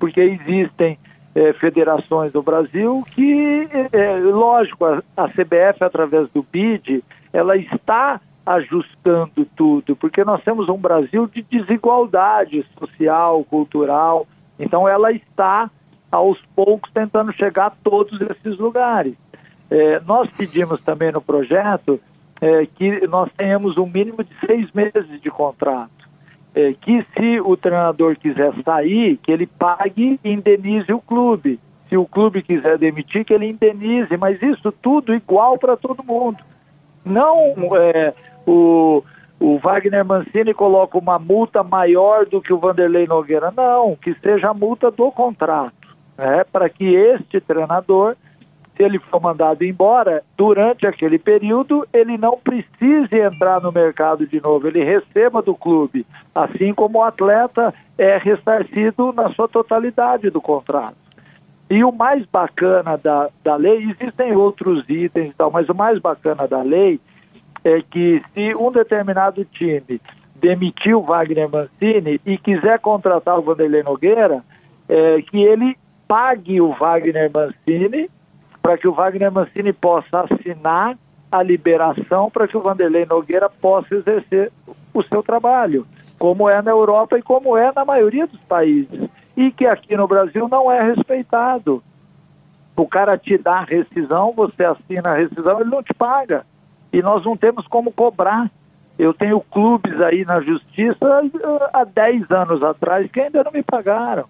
porque 0.00 0.20
existem 0.20 0.98
é, 1.34 1.52
federações 1.52 2.32
do 2.32 2.42
Brasil 2.42 3.04
que, 3.12 3.68
é, 3.92 4.16
lógico, 4.16 4.84
a, 4.84 5.02
a 5.16 5.28
CBF, 5.28 5.82
através 5.82 6.28
do 6.30 6.42
BID, 6.42 7.04
ela 7.32 7.56
está 7.56 8.20
ajustando 8.44 9.46
tudo, 9.56 9.96
porque 9.96 10.24
nós 10.24 10.42
temos 10.42 10.68
um 10.68 10.76
Brasil 10.76 11.26
de 11.26 11.42
desigualdade 11.42 12.64
social, 12.78 13.42
cultural, 13.44 14.26
então 14.58 14.88
ela 14.88 15.10
está 15.12 15.70
aos 16.10 16.38
poucos 16.54 16.90
tentando 16.92 17.32
chegar 17.32 17.66
a 17.66 17.70
todos 17.70 18.20
esses 18.20 18.58
lugares. 18.58 19.14
É, 19.70 20.00
nós 20.00 20.30
pedimos 20.30 20.80
também 20.82 21.10
no 21.10 21.20
projeto 21.20 22.00
é, 22.40 22.66
que 22.66 23.06
nós 23.06 23.30
tenhamos 23.36 23.78
um 23.78 23.86
mínimo 23.86 24.22
de 24.22 24.34
seis 24.46 24.70
meses 24.72 25.20
de 25.20 25.30
contrato 25.30 26.04
é, 26.54 26.72
que 26.72 27.04
se 27.16 27.40
o 27.40 27.56
treinador 27.56 28.16
quiser 28.16 28.54
sair, 28.64 29.16
que 29.18 29.32
ele 29.32 29.46
pague 29.46 30.20
e 30.22 30.30
indenize 30.32 30.92
o 30.92 31.00
clube. 31.00 31.58
Se 31.88 31.96
o 31.96 32.06
clube 32.06 32.42
quiser 32.42 32.78
demitir, 32.78 33.24
que 33.24 33.34
ele 33.34 33.50
indenize, 33.50 34.16
mas 34.16 34.40
isso 34.40 34.72
tudo 34.72 35.14
igual 35.14 35.58
para 35.58 35.76
todo 35.76 36.04
mundo. 36.04 36.38
Não 37.04 37.54
é, 37.76 38.14
o, 38.46 39.02
o 39.38 39.58
Wagner 39.58 40.04
Mancini 40.04 40.54
coloca 40.54 40.98
uma 40.98 41.18
multa 41.18 41.62
maior 41.62 42.26
do 42.26 42.40
que 42.40 42.52
o 42.52 42.58
Vanderlei 42.58 43.06
Nogueira. 43.06 43.52
Não, 43.54 43.96
que 43.96 44.14
seja 44.20 44.50
a 44.50 44.54
multa 44.54 44.90
do 44.90 45.10
contrato, 45.10 45.96
né, 46.16 46.44
para 46.50 46.68
que 46.68 46.94
este 46.94 47.40
treinador 47.40 48.16
se 48.76 48.82
ele 48.82 48.98
for 48.98 49.20
mandado 49.20 49.64
embora, 49.64 50.22
durante 50.36 50.86
aquele 50.86 51.18
período, 51.18 51.86
ele 51.92 52.18
não 52.18 52.36
precise 52.36 53.16
entrar 53.16 53.60
no 53.60 53.72
mercado 53.72 54.26
de 54.26 54.40
novo, 54.40 54.66
ele 54.66 54.82
receba 54.82 55.40
do 55.40 55.54
clube, 55.54 56.04
assim 56.34 56.74
como 56.74 56.98
o 56.98 57.04
atleta 57.04 57.72
é 57.96 58.18
ressarcido 58.18 59.12
na 59.12 59.32
sua 59.32 59.48
totalidade 59.48 60.28
do 60.28 60.40
contrato. 60.40 61.03
E 61.70 61.82
o 61.82 61.90
mais 61.90 62.24
bacana 62.26 62.96
da, 62.96 63.30
da 63.42 63.56
lei, 63.56 63.90
existem 63.90 64.36
outros 64.36 64.84
itens 64.88 65.30
e 65.30 65.34
tal, 65.34 65.50
mas 65.50 65.68
o 65.68 65.74
mais 65.74 65.98
bacana 65.98 66.46
da 66.46 66.62
lei 66.62 67.00
é 67.64 67.80
que 67.80 68.22
se 68.34 68.54
um 68.54 68.70
determinado 68.70 69.44
time 69.46 70.00
demitiu 70.36 71.00
Wagner 71.02 71.48
Mancini 71.48 72.20
e 72.26 72.36
quiser 72.36 72.78
contratar 72.80 73.38
o 73.38 73.42
Vanderlei 73.42 73.82
Nogueira, 73.82 74.44
é, 74.88 75.22
que 75.22 75.42
ele 75.42 75.76
pague 76.06 76.60
o 76.60 76.72
Wagner 76.72 77.30
Mancini 77.32 78.10
para 78.60 78.76
que 78.76 78.86
o 78.86 78.92
Wagner 78.92 79.32
Mancini 79.32 79.72
possa 79.72 80.20
assinar 80.20 80.98
a 81.32 81.42
liberação 81.42 82.30
para 82.30 82.46
que 82.46 82.56
o 82.56 82.60
Vanderlei 82.60 83.06
Nogueira 83.06 83.48
possa 83.48 83.94
exercer 83.94 84.52
o 84.92 85.02
seu 85.02 85.22
trabalho, 85.22 85.86
como 86.18 86.48
é 86.48 86.62
na 86.62 86.70
Europa 86.70 87.18
e 87.18 87.22
como 87.22 87.56
é 87.56 87.72
na 87.74 87.84
maioria 87.84 88.26
dos 88.26 88.40
países, 88.42 89.08
e 89.36 89.50
que 89.50 89.66
aqui 89.66 89.96
no 89.96 90.06
Brasil 90.06 90.48
não 90.48 90.70
é 90.70 90.82
respeitado. 90.82 91.82
O 92.76 92.86
cara 92.86 93.16
te 93.16 93.38
dá 93.38 93.58
a 93.58 93.64
rescisão, 93.64 94.32
você 94.32 94.64
assina 94.64 95.10
a 95.10 95.16
rescisão, 95.16 95.60
ele 95.60 95.70
não 95.70 95.82
te 95.82 95.94
paga. 95.94 96.44
E 96.92 97.02
nós 97.02 97.24
não 97.24 97.36
temos 97.36 97.66
como 97.66 97.92
cobrar. 97.92 98.50
Eu 98.98 99.12
tenho 99.12 99.40
clubes 99.40 100.00
aí 100.00 100.24
na 100.24 100.40
justiça 100.40 100.98
eh, 101.02 101.70
há 101.72 101.84
10 101.84 102.30
anos 102.30 102.62
atrás 102.62 103.10
que 103.10 103.20
ainda 103.20 103.42
não 103.42 103.52
me 103.52 103.62
pagaram. 103.62 104.26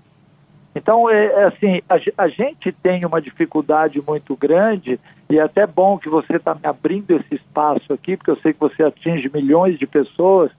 Então, 0.75 1.09
é, 1.09 1.27
é 1.27 1.45
assim, 1.45 1.81
a, 1.89 2.25
a, 2.25 2.29
gente 2.29 2.73
tem 2.73 3.05
uma 3.05 3.21
dificuldade 3.21 4.03
muito 4.05 4.37
grande, 4.37 4.99
e 5.31 5.39
é 5.39 5.43
até 5.43 5.67
bom 5.67 5.97
que 5.99 6.09
você 6.09 6.37
está 6.37 6.55
me 6.55 6.65
abrindo 6.65 7.13
esse 7.13 7.37
espaço 7.37 7.93
aqui, 7.93 8.17
porque 8.17 8.31
eu 8.31 8.37
sei 8.39 8.53
que 8.53 8.59
você 8.59 8.83
atinge 8.83 9.31
milhões 9.33 9.79
de 9.79 9.87
pessoas, 9.87 10.51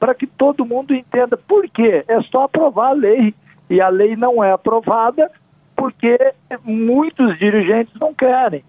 para 0.00 0.14
que 0.14 0.26
todo 0.26 0.64
mundo 0.64 0.94
entenda 0.94 1.36
por 1.36 1.68
quê. 1.68 2.02
É 2.08 2.22
só 2.22 2.44
aprovar 2.44 2.90
a 2.90 2.94
lei, 2.94 3.34
e 3.68 3.80
a 3.80 3.88
lei 3.88 4.16
não 4.16 4.42
é 4.42 4.52
aprovada 4.52 5.30
porque 5.76 6.18
muitos 6.64 7.38
dirigentes 7.38 7.94
não 8.00 8.12
querem. 8.12 8.64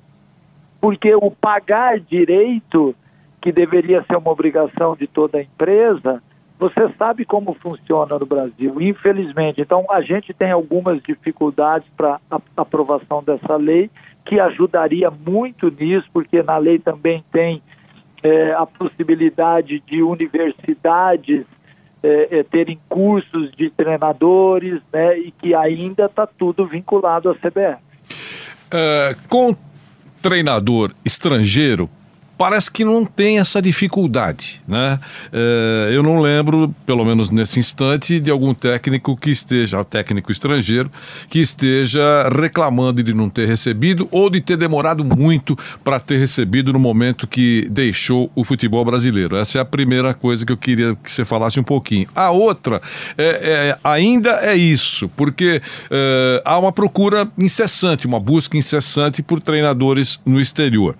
Porque 0.80 1.14
o 1.16 1.32
pagar 1.32 2.00
direito, 2.00 2.96
que 3.42 3.52
deveria 3.52 4.04
ser 4.04 4.18
uma 4.18 4.32
obrigação 4.32 4.96
de 4.96 5.08
toda 5.08 5.42
empresa, 5.42 6.22
você 6.60 6.90
sabe 6.98 7.26
como 7.26 7.54
funciona 7.56 8.20
no 8.20 8.26
Brasil, 8.26 8.82
infelizmente. 8.82 9.62
Então, 9.62 9.86
a 9.90 10.02
gente 10.02 10.34
tem 10.34 10.52
algumas 10.52 11.02
dificuldades 11.02 11.88
para 11.98 12.20
a 12.30 12.40
aprovação 12.58 13.24
dessa 13.24 13.56
lei, 13.56 13.90
que 14.26 14.40
ajudaria 14.40 15.10
muito 15.10 15.70
nisso, 15.72 16.08
porque 16.14 16.44
na 16.44 16.58
lei 16.58 16.78
também 16.78 17.24
tem 17.32 17.62
é, 18.22 18.52
a 18.52 18.66
possibilidade 18.66 19.82
de 19.88 20.04
universidades 20.04 21.46
é, 22.02 22.40
é, 22.40 22.44
terem 22.44 22.80
cursos 22.88 23.52
de 23.52 23.70
treinadores, 23.70 24.82
né, 24.92 25.18
e 25.18 25.32
que 25.32 25.54
ainda 25.54 26.06
está 26.06 26.26
tudo 26.26 26.66
vinculado 26.66 27.30
à 27.30 27.36
CBF. 27.36 27.82
É, 28.72 29.16
com 29.28 29.56
treinador 30.22 30.92
estrangeiro, 31.04 31.90
parece 32.40 32.72
que 32.72 32.86
não 32.86 33.04
tem 33.04 33.38
essa 33.38 33.62
dificuldade, 33.62 34.62
né? 34.66 34.98
É, 35.34 35.90
eu 35.92 36.02
não 36.02 36.22
lembro, 36.22 36.74
pelo 36.86 37.04
menos 37.04 37.30
nesse 37.30 37.60
instante, 37.60 38.18
de 38.18 38.32
algum 38.32 38.54
técnico 38.54 39.18
que 39.18 39.30
esteja, 39.30 39.84
técnico 39.84 40.32
estrangeiro, 40.32 40.90
que 41.28 41.40
esteja 41.40 42.30
reclamando 42.30 43.04
de 43.04 43.14
não 43.14 43.30
ter 43.30 43.46
recebido 43.46 44.08
ou 44.10 44.30
de 44.30 44.40
ter 44.40 44.56
demorado 44.56 45.04
muito 45.04 45.58
para 45.84 46.00
ter 46.00 46.18
recebido 46.18 46.72
no 46.72 46.80
momento 46.80 47.28
que 47.28 47.68
deixou 47.70 48.32
o 48.34 48.46
futebol 48.46 48.86
brasileiro. 48.86 49.36
Essa 49.36 49.58
é 49.58 49.62
a 49.62 49.66
primeira 49.66 50.14
coisa 50.14 50.46
que 50.46 50.54
eu 50.54 50.58
queria 50.58 50.96
que 50.96 51.12
você 51.12 51.26
falasse 51.26 51.60
um 51.60 51.64
pouquinho. 51.64 52.08
A 52.16 52.32
outra 52.32 52.82
é, 53.18 53.26
é 53.26 53.78
ainda 53.84 54.40
é 54.44 54.56
isso, 54.56 55.10
porque 55.10 55.62
é, 55.92 56.42
há 56.46 56.58
uma 56.58 56.72
procura 56.72 57.28
incessante, 57.38 58.08
uma 58.08 58.20
busca 58.20 58.56
incessante 58.56 59.22
por 59.22 59.42
treinadores 59.42 60.22
no 60.26 60.40
exterior. 60.40 60.96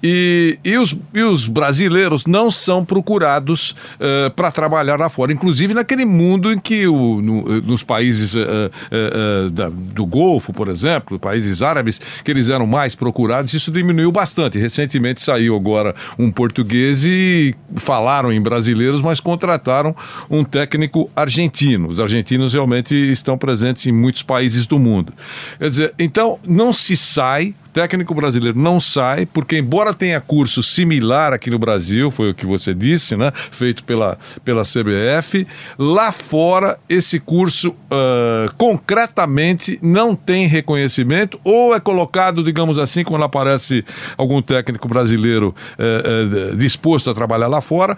E, 0.00 0.60
e 0.64 0.75
e, 0.76 0.78
os, 0.78 0.96
e 1.14 1.22
os 1.22 1.48
brasileiros 1.48 2.26
não 2.26 2.50
são 2.50 2.84
procurados 2.84 3.70
uh, 3.70 4.30
para 4.30 4.50
trabalhar 4.52 4.98
lá 4.98 5.08
fora, 5.08 5.32
inclusive 5.32 5.74
naquele 5.74 6.04
mundo 6.04 6.52
em 6.52 6.58
que 6.58 6.86
o, 6.86 7.20
no, 7.20 7.60
nos 7.62 7.82
países 7.82 8.34
uh, 8.34 8.38
uh, 8.38 9.50
da, 9.50 9.68
do 9.70 10.06
Golfo, 10.06 10.52
por 10.52 10.68
exemplo, 10.68 11.18
países 11.18 11.62
árabes, 11.62 12.00
que 12.22 12.30
eles 12.30 12.50
eram 12.50 12.66
mais 12.66 12.94
procurados, 12.94 13.52
isso 13.54 13.72
diminuiu 13.72 14.12
bastante. 14.12 14.58
Recentemente 14.58 15.22
saiu 15.22 15.56
agora 15.56 15.94
um 16.18 16.30
português 16.30 17.04
e 17.04 17.54
falaram 17.76 18.32
em 18.32 18.40
brasileiros, 18.40 19.00
mas 19.00 19.18
contrataram 19.18 19.94
um 20.30 20.44
técnico 20.44 21.10
argentino. 21.16 21.88
Os 21.88 21.98
argentinos 21.98 22.52
realmente 22.52 22.94
estão 22.94 23.38
presentes 23.38 23.86
em 23.86 23.92
muitos 23.92 24.22
países 24.22 24.66
do 24.66 24.78
mundo. 24.78 25.12
Quer 25.58 25.68
dizer, 25.68 25.94
então 25.98 26.38
não 26.46 26.72
se 26.72 26.96
sai 26.96 27.54
técnico 27.76 28.14
brasileiro 28.14 28.58
não 28.58 28.80
sai, 28.80 29.26
porque 29.26 29.58
embora 29.58 29.92
tenha 29.92 30.18
curso 30.18 30.62
similar 30.62 31.34
aqui 31.34 31.50
no 31.50 31.58
Brasil, 31.58 32.10
foi 32.10 32.30
o 32.30 32.34
que 32.34 32.46
você 32.46 32.72
disse, 32.72 33.18
né? 33.18 33.30
Feito 33.34 33.84
pela, 33.84 34.18
pela 34.42 34.62
CBF, 34.62 35.46
lá 35.78 36.10
fora 36.10 36.78
esse 36.88 37.20
curso 37.20 37.72
uh, 37.72 38.50
concretamente 38.56 39.78
não 39.82 40.16
tem 40.16 40.46
reconhecimento 40.46 41.38
ou 41.44 41.74
é 41.74 41.78
colocado, 41.78 42.42
digamos 42.42 42.78
assim, 42.78 43.04
quando 43.04 43.24
aparece 43.24 43.84
algum 44.16 44.40
técnico 44.40 44.88
brasileiro 44.88 45.54
uh, 45.78 46.52
uh, 46.52 46.56
disposto 46.56 47.10
a 47.10 47.14
trabalhar 47.14 47.48
lá 47.48 47.60
fora, 47.60 47.94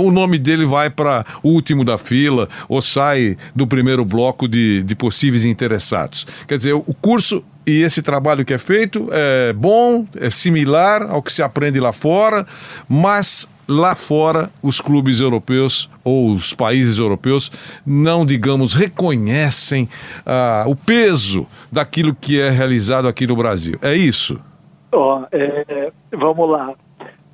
o 0.00 0.10
nome 0.10 0.38
dele 0.38 0.64
vai 0.64 0.88
para 0.88 1.26
último 1.42 1.84
da 1.84 1.98
fila 1.98 2.48
ou 2.66 2.80
sai 2.80 3.36
do 3.54 3.66
primeiro 3.66 4.06
bloco 4.06 4.48
de, 4.48 4.82
de 4.82 4.94
possíveis 4.94 5.44
interessados. 5.44 6.26
Quer 6.46 6.56
dizer, 6.56 6.72
o 6.72 6.94
curso 6.94 7.44
e 7.66 7.82
esse 7.82 8.02
trabalho 8.02 8.44
que 8.44 8.54
é 8.54 8.58
feito 8.58 9.08
é 9.12 9.52
bom, 9.52 10.06
é 10.16 10.30
similar 10.30 11.02
ao 11.02 11.22
que 11.22 11.32
se 11.32 11.42
aprende 11.42 11.78
lá 11.78 11.92
fora, 11.92 12.46
mas 12.88 13.50
lá 13.68 13.94
fora 13.94 14.50
os 14.62 14.80
clubes 14.80 15.20
europeus 15.20 15.90
ou 16.02 16.32
os 16.32 16.54
países 16.54 16.98
europeus 16.98 17.52
não, 17.84 18.24
digamos, 18.24 18.72
reconhecem 18.72 19.86
ah, 20.24 20.64
o 20.66 20.74
peso 20.74 21.46
daquilo 21.70 22.14
que 22.14 22.40
é 22.40 22.48
realizado 22.48 23.06
aqui 23.06 23.26
no 23.26 23.36
Brasil. 23.36 23.78
É 23.82 23.94
isso? 23.94 24.42
Oh, 24.90 25.22
é, 25.30 25.92
vamos 26.10 26.48
lá. 26.48 26.72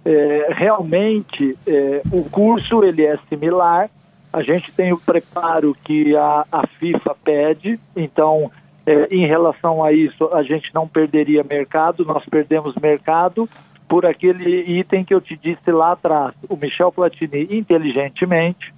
É, 0.04 0.48
realmente, 0.50 1.56
é, 1.66 2.02
o 2.10 2.24
curso 2.24 2.82
ele 2.82 3.06
é 3.06 3.16
similar. 3.28 3.88
A 4.32 4.42
gente 4.42 4.72
tem 4.72 4.92
o 4.92 4.98
preparo 4.98 5.76
que 5.84 6.16
a, 6.16 6.44
a 6.50 6.66
FIFA 6.66 7.16
pede, 7.22 7.78
então 7.94 8.50
é, 8.86 9.08
em 9.10 9.26
relação 9.26 9.82
a 9.82 9.92
isso, 9.92 10.28
a 10.32 10.42
gente 10.42 10.72
não 10.74 10.86
perderia 10.86 11.42
mercado, 11.42 12.04
nós 12.04 12.24
perdemos 12.26 12.74
mercado 12.76 13.48
por 13.88 14.04
aquele 14.04 14.78
item 14.78 15.04
que 15.04 15.14
eu 15.14 15.20
te 15.20 15.36
disse 15.36 15.70
lá 15.70 15.92
atrás. 15.92 16.34
O 16.48 16.56
Michel 16.56 16.92
Platini, 16.92 17.48
inteligentemente, 17.50 18.74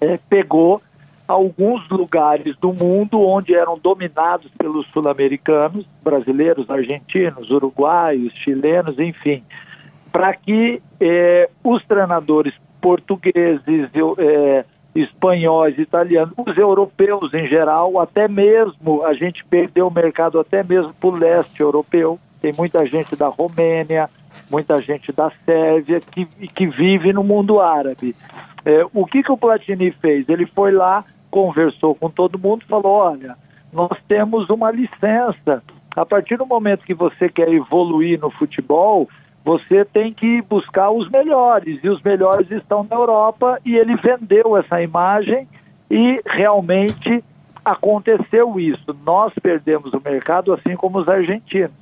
é, 0.00 0.18
pegou 0.28 0.80
alguns 1.26 1.88
lugares 1.88 2.56
do 2.58 2.72
mundo 2.72 3.20
onde 3.20 3.54
eram 3.54 3.78
dominados 3.78 4.50
pelos 4.56 4.86
sul-americanos, 4.88 5.84
brasileiros, 6.02 6.70
argentinos, 6.70 7.50
uruguaios, 7.50 8.32
chilenos, 8.34 8.98
enfim, 8.98 9.42
para 10.12 10.32
que 10.34 10.80
é, 11.00 11.50
os 11.64 11.84
treinadores 11.84 12.54
portugueses, 12.80 13.90
é, 14.18 14.64
espanhóis, 14.96 15.78
italianos, 15.78 16.34
os 16.36 16.56
europeus 16.56 17.32
em 17.34 17.46
geral, 17.46 18.00
até 18.00 18.26
mesmo 18.26 19.04
a 19.04 19.12
gente 19.12 19.44
perdeu 19.44 19.88
o 19.88 19.92
mercado 19.92 20.40
até 20.40 20.62
mesmo 20.62 20.92
para 20.94 21.08
o 21.08 21.14
leste 21.14 21.60
europeu. 21.60 22.18
Tem 22.40 22.52
muita 22.56 22.86
gente 22.86 23.14
da 23.14 23.28
Romênia, 23.28 24.08
muita 24.50 24.80
gente 24.80 25.12
da 25.12 25.30
Sérvia 25.44 26.00
que, 26.00 26.24
que 26.24 26.66
vive 26.66 27.12
no 27.12 27.22
mundo 27.22 27.60
árabe. 27.60 28.14
É, 28.64 28.84
o 28.92 29.04
que, 29.06 29.22
que 29.22 29.32
o 29.32 29.36
Platini 29.36 29.90
fez? 29.92 30.28
Ele 30.28 30.46
foi 30.46 30.72
lá, 30.72 31.04
conversou 31.30 31.94
com 31.94 32.10
todo 32.10 32.38
mundo, 32.38 32.64
falou: 32.66 32.92
olha, 32.92 33.36
nós 33.72 33.96
temos 34.08 34.48
uma 34.50 34.70
licença. 34.70 35.62
A 35.94 36.04
partir 36.04 36.36
do 36.36 36.44
momento 36.44 36.84
que 36.84 36.92
você 36.92 37.28
quer 37.28 37.48
evoluir 37.48 38.20
no 38.20 38.30
futebol, 38.30 39.08
você 39.46 39.84
tem 39.84 40.12
que 40.12 40.42
buscar 40.42 40.90
os 40.90 41.08
melhores, 41.08 41.78
e 41.80 41.88
os 41.88 42.02
melhores 42.02 42.50
estão 42.50 42.82
na 42.82 42.96
Europa, 42.96 43.60
e 43.64 43.76
ele 43.76 43.94
vendeu 43.94 44.56
essa 44.56 44.82
imagem 44.82 45.46
e 45.88 46.20
realmente 46.26 47.22
aconteceu 47.64 48.58
isso. 48.58 48.84
Nós 49.04 49.32
perdemos 49.40 49.92
o 49.92 50.02
mercado, 50.04 50.52
assim 50.52 50.74
como 50.74 50.98
os 50.98 51.08
argentinos. 51.08 51.76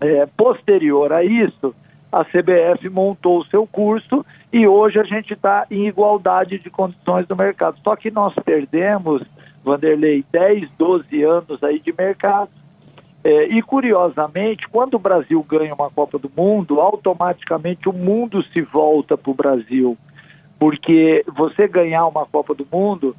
É, 0.00 0.24
posterior 0.36 1.12
a 1.12 1.24
isso, 1.24 1.74
a 2.12 2.24
CBF 2.24 2.88
montou 2.88 3.40
o 3.40 3.46
seu 3.46 3.66
curso 3.66 4.24
e 4.52 4.64
hoje 4.64 5.00
a 5.00 5.04
gente 5.04 5.32
está 5.32 5.66
em 5.68 5.88
igualdade 5.88 6.60
de 6.60 6.70
condições 6.70 7.26
do 7.26 7.34
mercado. 7.34 7.76
Só 7.82 7.96
que 7.96 8.08
nós 8.08 8.34
perdemos, 8.36 9.20
Vanderlei, 9.64 10.24
10, 10.30 10.70
12 10.78 11.22
anos 11.24 11.60
aí 11.64 11.80
de 11.80 11.92
mercado 11.92 12.61
é, 13.24 13.44
e 13.44 13.62
curiosamente, 13.62 14.68
quando 14.68 14.94
o 14.94 14.98
Brasil 14.98 15.44
ganha 15.48 15.74
uma 15.74 15.90
Copa 15.90 16.18
do 16.18 16.30
Mundo, 16.36 16.80
automaticamente 16.80 17.88
o 17.88 17.92
mundo 17.92 18.42
se 18.52 18.62
volta 18.62 19.16
para 19.16 19.30
o 19.30 19.34
Brasil, 19.34 19.96
porque 20.58 21.24
você 21.28 21.68
ganhar 21.68 22.06
uma 22.06 22.26
Copa 22.26 22.52
do 22.54 22.66
Mundo 22.70 23.14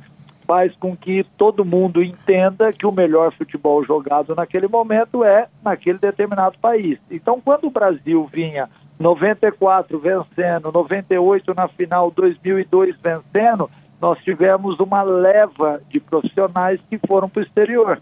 faz 0.46 0.76
com 0.76 0.96
que 0.96 1.26
todo 1.38 1.64
mundo 1.64 2.04
entenda 2.04 2.74
que 2.74 2.86
o 2.86 2.92
melhor 2.92 3.32
futebol 3.34 3.82
jogado 3.86 4.36
naquele 4.36 4.68
momento 4.68 5.24
é 5.24 5.48
naquele 5.64 5.98
determinado 5.98 6.58
país. 6.60 7.00
Então, 7.10 7.40
quando 7.40 7.68
o 7.68 7.72
Brasil 7.72 8.30
vinha 8.32 8.70
94 9.00 9.98
vencendo, 10.00 10.70
98 10.70 11.54
na 11.56 11.70
final, 11.70 12.12
2002 12.12 12.96
vencendo, 13.02 13.70
nós 14.02 14.20
tivemos 14.20 14.80
uma 14.82 15.02
leva 15.02 15.82
de 15.90 16.00
profissionais 16.02 16.82
que 16.90 17.00
foram 17.08 17.30
para 17.30 17.40
o 17.40 17.44
exterior. 17.44 18.02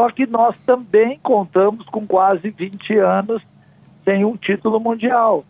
Só 0.00 0.08
que 0.08 0.26
nós 0.26 0.56
também 0.64 1.20
contamos 1.22 1.84
com 1.90 2.06
quase 2.06 2.48
20 2.48 2.96
anos 2.96 3.42
sem 4.02 4.24
um 4.24 4.34
título 4.34 4.80
mundial. 4.80 5.44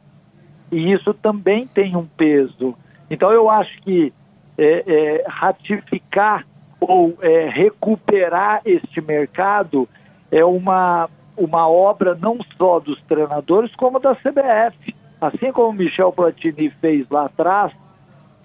E 0.73 0.93
isso 0.93 1.15
também 1.15 1.69
tem 1.69 1.95
um 1.95 2.05
peso. 2.05 2.75
Então 3.09 3.31
eu 3.31 3.49
acho 3.49 3.81
que 3.83 4.13
é, 4.59 4.83
é, 4.85 5.25
ratificar 5.29 6.45
ou 6.81 7.17
é, 7.23 7.49
recuperar 7.49 8.61
este 8.65 9.01
mercado 9.01 9.89
é 10.33 10.45
uma, 10.45 11.09
uma 11.37 11.69
obra 11.69 12.17
não 12.17 12.37
só 12.59 12.81
dos 12.81 13.01
treinadores, 13.03 13.73
como 13.77 14.01
da 14.01 14.17
CBF. 14.17 14.97
Assim 15.21 15.53
como 15.53 15.69
o 15.69 15.73
Michel 15.73 16.11
Platini 16.11 16.71
fez 16.81 17.09
lá 17.09 17.27
atrás, 17.27 17.73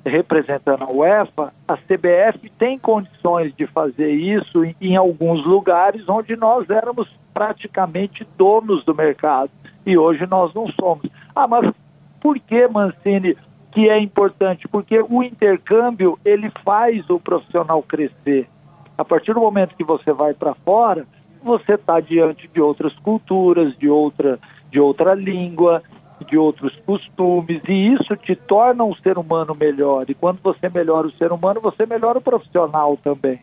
representando 0.05 0.83
a 0.83 0.91
UEFA, 0.91 1.51
a 1.67 1.75
CBF 1.75 2.49
tem 2.59 2.77
condições 2.77 3.53
de 3.55 3.65
fazer 3.65 4.11
isso 4.11 4.63
em, 4.63 4.75
em, 4.79 4.95
alguns 4.95 5.43
lugares 5.45 6.07
onde 6.07 6.35
nós 6.35 6.69
éramos 6.69 7.09
praticamente 7.33 8.25
donos 8.37 8.85
do 8.85 8.93
mercado 8.93 9.49
e 9.85 9.97
hoje 9.97 10.25
nós 10.27 10.53
não 10.53 10.67
somos. 10.79 11.09
Ah, 11.35 11.47
mas 11.47 11.73
por 12.21 12.39
que, 12.39 12.67
Mancini, 12.67 13.35
que 13.71 13.89
é 13.89 13.99
importante? 13.99 14.67
Porque 14.67 15.03
o 15.09 15.23
intercâmbio 15.23 16.19
ele 16.23 16.51
faz 16.63 17.09
o 17.09 17.19
profissional 17.19 17.81
crescer. 17.81 18.47
A 18.97 19.03
partir 19.03 19.33
do 19.33 19.41
momento 19.41 19.75
que 19.75 19.83
você 19.83 20.13
vai 20.13 20.33
para 20.33 20.53
fora, 20.53 21.05
você 21.43 21.73
está 21.73 21.99
diante 21.99 22.47
de 22.47 22.61
outras 22.61 22.93
culturas, 22.99 23.75
de 23.77 23.89
outra, 23.89 24.39
de 24.71 24.79
outra 24.79 25.13
língua, 25.13 25.83
de 26.23 26.37
outros 26.37 26.73
costumes, 26.85 27.61
e 27.67 27.93
isso 27.93 28.15
te 28.15 28.35
torna 28.35 28.83
um 28.83 28.95
ser 28.95 29.17
humano 29.17 29.53
melhor. 29.59 30.05
E 30.09 30.13
quando 30.13 30.39
você 30.41 30.69
melhora 30.69 31.07
o 31.07 31.11
ser 31.13 31.31
humano, 31.31 31.59
você 31.59 31.85
melhora 31.85 32.19
o 32.19 32.21
profissional 32.21 32.97
também. 32.97 33.41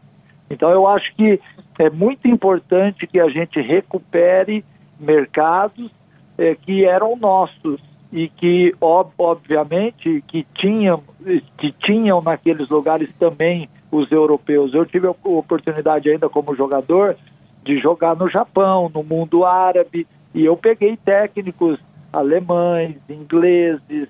Então, 0.48 0.70
eu 0.70 0.86
acho 0.86 1.14
que 1.14 1.40
é 1.78 1.90
muito 1.90 2.28
importante 2.28 3.06
que 3.06 3.20
a 3.20 3.28
gente 3.28 3.60
recupere 3.60 4.64
mercados 4.98 5.90
é, 6.38 6.54
que 6.54 6.84
eram 6.84 7.16
nossos 7.16 7.80
e 8.12 8.28
que, 8.28 8.74
ob, 8.80 9.10
obviamente, 9.16 10.22
que 10.26 10.46
tinham, 10.54 11.02
que 11.56 11.72
tinham 11.72 12.20
naqueles 12.20 12.68
lugares 12.68 13.08
também 13.18 13.68
os 13.90 14.10
europeus. 14.12 14.74
Eu 14.74 14.84
tive 14.84 15.06
a 15.06 15.14
oportunidade 15.24 16.10
ainda 16.10 16.28
como 16.28 16.54
jogador 16.54 17.16
de 17.64 17.78
jogar 17.78 18.16
no 18.16 18.28
Japão, 18.28 18.90
no 18.92 19.02
mundo 19.02 19.44
árabe, 19.44 20.06
e 20.34 20.44
eu 20.44 20.56
peguei 20.56 20.96
técnicos 20.96 21.78
alemães, 22.12 22.96
ingleses. 23.08 24.08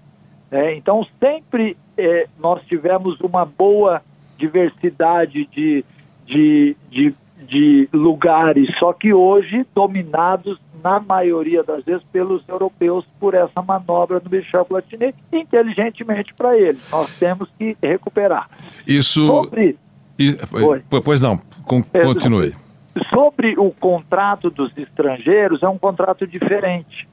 Né? 0.50 0.76
Então, 0.76 1.06
sempre 1.20 1.76
é, 1.96 2.26
nós 2.38 2.62
tivemos 2.66 3.20
uma 3.20 3.44
boa 3.44 4.02
diversidade 4.36 5.46
de, 5.52 5.84
de, 6.26 6.76
de, 6.90 7.14
de 7.46 7.88
lugares, 7.92 8.68
só 8.78 8.92
que 8.92 9.14
hoje 9.14 9.64
dominados 9.74 10.58
na 10.82 10.98
maioria 10.98 11.62
das 11.62 11.84
vezes 11.84 12.02
pelos 12.12 12.42
europeus 12.48 13.06
por 13.20 13.34
essa 13.34 13.62
manobra 13.62 14.18
do 14.18 14.28
Michel 14.28 14.64
Platini, 14.64 15.14
inteligentemente 15.32 16.34
para 16.34 16.58
eles. 16.58 16.90
Nós 16.90 17.16
temos 17.18 17.48
que 17.56 17.76
recuperar. 17.80 18.48
Isso. 18.84 19.24
Sobre... 19.24 19.78
E... 20.18 20.36
Pois 21.04 21.20
não, 21.20 21.40
continue. 21.64 22.54
Sobre 23.10 23.54
o 23.56 23.70
contrato 23.70 24.50
dos 24.50 24.76
estrangeiros, 24.76 25.62
é 25.62 25.68
um 25.68 25.78
contrato 25.78 26.26
diferente 26.26 27.08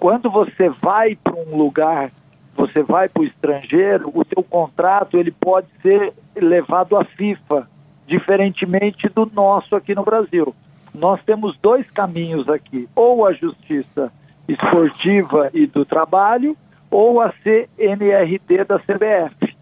quando 0.00 0.30
você 0.30 0.68
vai 0.68 1.16
para 1.16 1.34
um 1.34 1.56
lugar, 1.56 2.12
você 2.56 2.82
vai 2.82 3.08
para 3.08 3.22
o 3.22 3.26
estrangeiro, 3.26 4.10
o 4.14 4.24
seu 4.24 4.42
contrato 4.42 5.18
ele 5.18 5.32
pode 5.32 5.66
ser 5.82 6.12
levado 6.36 6.96
à 6.96 7.04
FIFA, 7.04 7.68
diferentemente 8.06 9.08
do 9.08 9.26
nosso 9.26 9.74
aqui 9.74 9.94
no 9.94 10.04
Brasil. 10.04 10.54
Nós 10.94 11.20
temos 11.24 11.56
dois 11.58 11.88
caminhos 11.90 12.48
aqui, 12.48 12.88
ou 12.94 13.26
a 13.26 13.32
justiça 13.32 14.12
esportiva 14.48 15.50
e 15.52 15.66
do 15.66 15.84
trabalho, 15.84 16.56
ou 16.90 17.20
a 17.20 17.32
CNRD 17.42 18.64
da 18.64 18.78
CBF. 18.78 19.56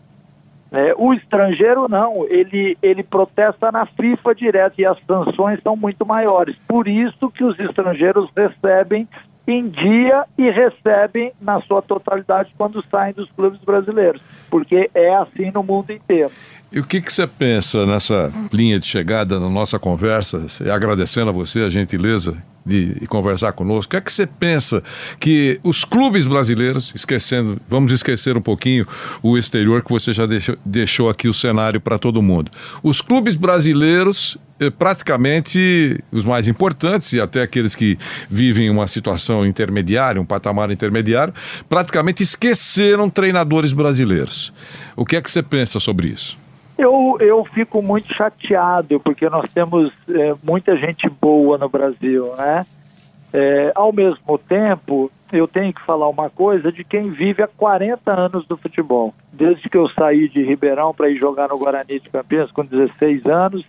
É, 0.71 0.95
o 0.97 1.15
estrangeiro 1.15 1.89
não, 1.89 2.27
ele, 2.29 2.77
ele 2.83 3.03
protesta 3.03 3.73
na 3.73 3.87
FIFA 3.87 4.35
direto 4.35 4.81
e 4.81 4.85
as 4.85 4.99
sanções 5.07 5.61
são 5.63 5.77
muito 5.77 6.05
maiores. 6.05 6.57
Por 6.69 6.87
isso 6.87 7.31
que 7.31 7.43
os 7.43 7.59
estrangeiros 7.59 8.31
recebem 8.37 9.09
em 9.47 9.69
dia 9.69 10.25
e 10.37 10.51
recebem 10.51 11.33
na 11.41 11.61
sua 11.63 11.81
totalidade 11.81 12.53
quando 12.59 12.85
saem 12.91 13.15
dos 13.15 13.31
clubes 13.31 13.61
brasileiros, 13.61 14.21
porque 14.51 14.91
é 14.95 15.15
assim 15.17 15.51
no 15.53 15.63
mundo 15.63 15.93
inteiro. 15.93 16.31
E 16.73 16.81
o 16.81 16.85
que, 16.85 17.01
que 17.01 17.13
você 17.13 17.27
pensa 17.27 17.87
nessa 17.87 18.33
linha 18.53 18.79
de 18.79 18.87
chegada 18.87 19.39
na 19.39 19.49
nossa 19.49 19.79
conversa, 19.79 20.47
agradecendo 20.73 21.31
a 21.31 21.33
você 21.33 21.61
a 21.61 21.69
gentileza 21.69 22.37
de, 22.67 23.07
conversar 23.07 23.53
conosco, 23.53 23.89
o 23.89 23.91
que 23.91 23.97
é 23.97 24.01
que 24.01 24.13
você 24.13 24.27
pensa 24.27 24.83
que 25.21 25.61
os 25.63 25.85
clubes 25.85 26.27
brasileiros, 26.27 26.93
esquecendo, 26.95 27.61
vamos 27.69 27.93
esquecer 27.93 28.37
um 28.37 28.41
pouquinho 28.41 28.87
o 29.23 29.39
exterior, 29.39 29.83
que 29.83 29.91
você 29.91 30.13
já 30.13 30.27
deixou, 30.27 30.57
deixou 30.65 31.09
aqui 31.09 31.29
o 31.29 31.33
cenário 31.35 31.81
para 31.81 31.99
todo 31.99 32.21
mundo. 32.21 32.51
Os 32.83 33.01
clubes 33.01 33.37
brasileiros 33.37 34.37
eh, 34.59 34.71
praticamente 34.71 36.03
os 36.11 36.25
mais 36.25 36.49
importantes 36.49 37.13
e 37.13 37.21
até 37.21 37.43
aqueles 37.43 37.75
que 37.75 37.97
vivem 38.29 38.69
uma 38.69 38.89
situação 38.89 39.47
intermediária, 39.47 40.21
um 40.21 40.25
patamar 40.25 40.71
intermediário, 40.71 41.33
praticamente 41.69 42.23
esqueceram 42.23 43.09
treinadores 43.09 43.73
brasileiros. 43.73 44.53
O 44.97 45.05
que 45.05 45.15
é 45.15 45.21
que 45.21 45.31
você 45.31 45.43
pensa 45.43 45.79
sobre 45.79 46.09
isso? 46.09 46.39
Eu, 46.79 47.17
eu 47.21 47.45
fico 47.47 47.81
muito 47.81 48.13
chateado, 48.13 49.01
porque 49.01 49.31
nós 49.31 49.51
temos 49.53 49.91
é, 50.09 50.35
muita 50.43 50.77
gente 50.77 51.09
boa 51.09 51.57
no 51.57 51.69
Brasil, 51.69 52.35
né? 52.37 52.67
É, 53.33 53.73
ao 53.75 53.93
mesmo 53.93 54.39
tempo, 54.39 55.11
eu 55.33 55.49
tenho 55.49 55.73
que 55.73 55.81
falar 55.83 56.09
uma 56.09 56.29
coisa 56.29 56.71
de 56.71 56.85
quem 56.85 57.11
vive 57.11 57.43
há 57.43 57.49
40 57.49 58.13
anos 58.13 58.47
do 58.47 58.57
futebol. 58.59 59.15
Desde 59.33 59.69
que 59.69 59.77
eu 59.77 59.89
saí 59.91 60.29
de 60.29 60.43
Ribeirão 60.43 60.93
para 60.93 61.09
ir 61.09 61.17
jogar 61.19 61.49
no 61.49 61.59
Guarani 61.59 61.99
de 61.99 62.11
Campinas 62.11 62.53
com 62.53 62.65
16 62.65 63.25
anos, 63.25 63.65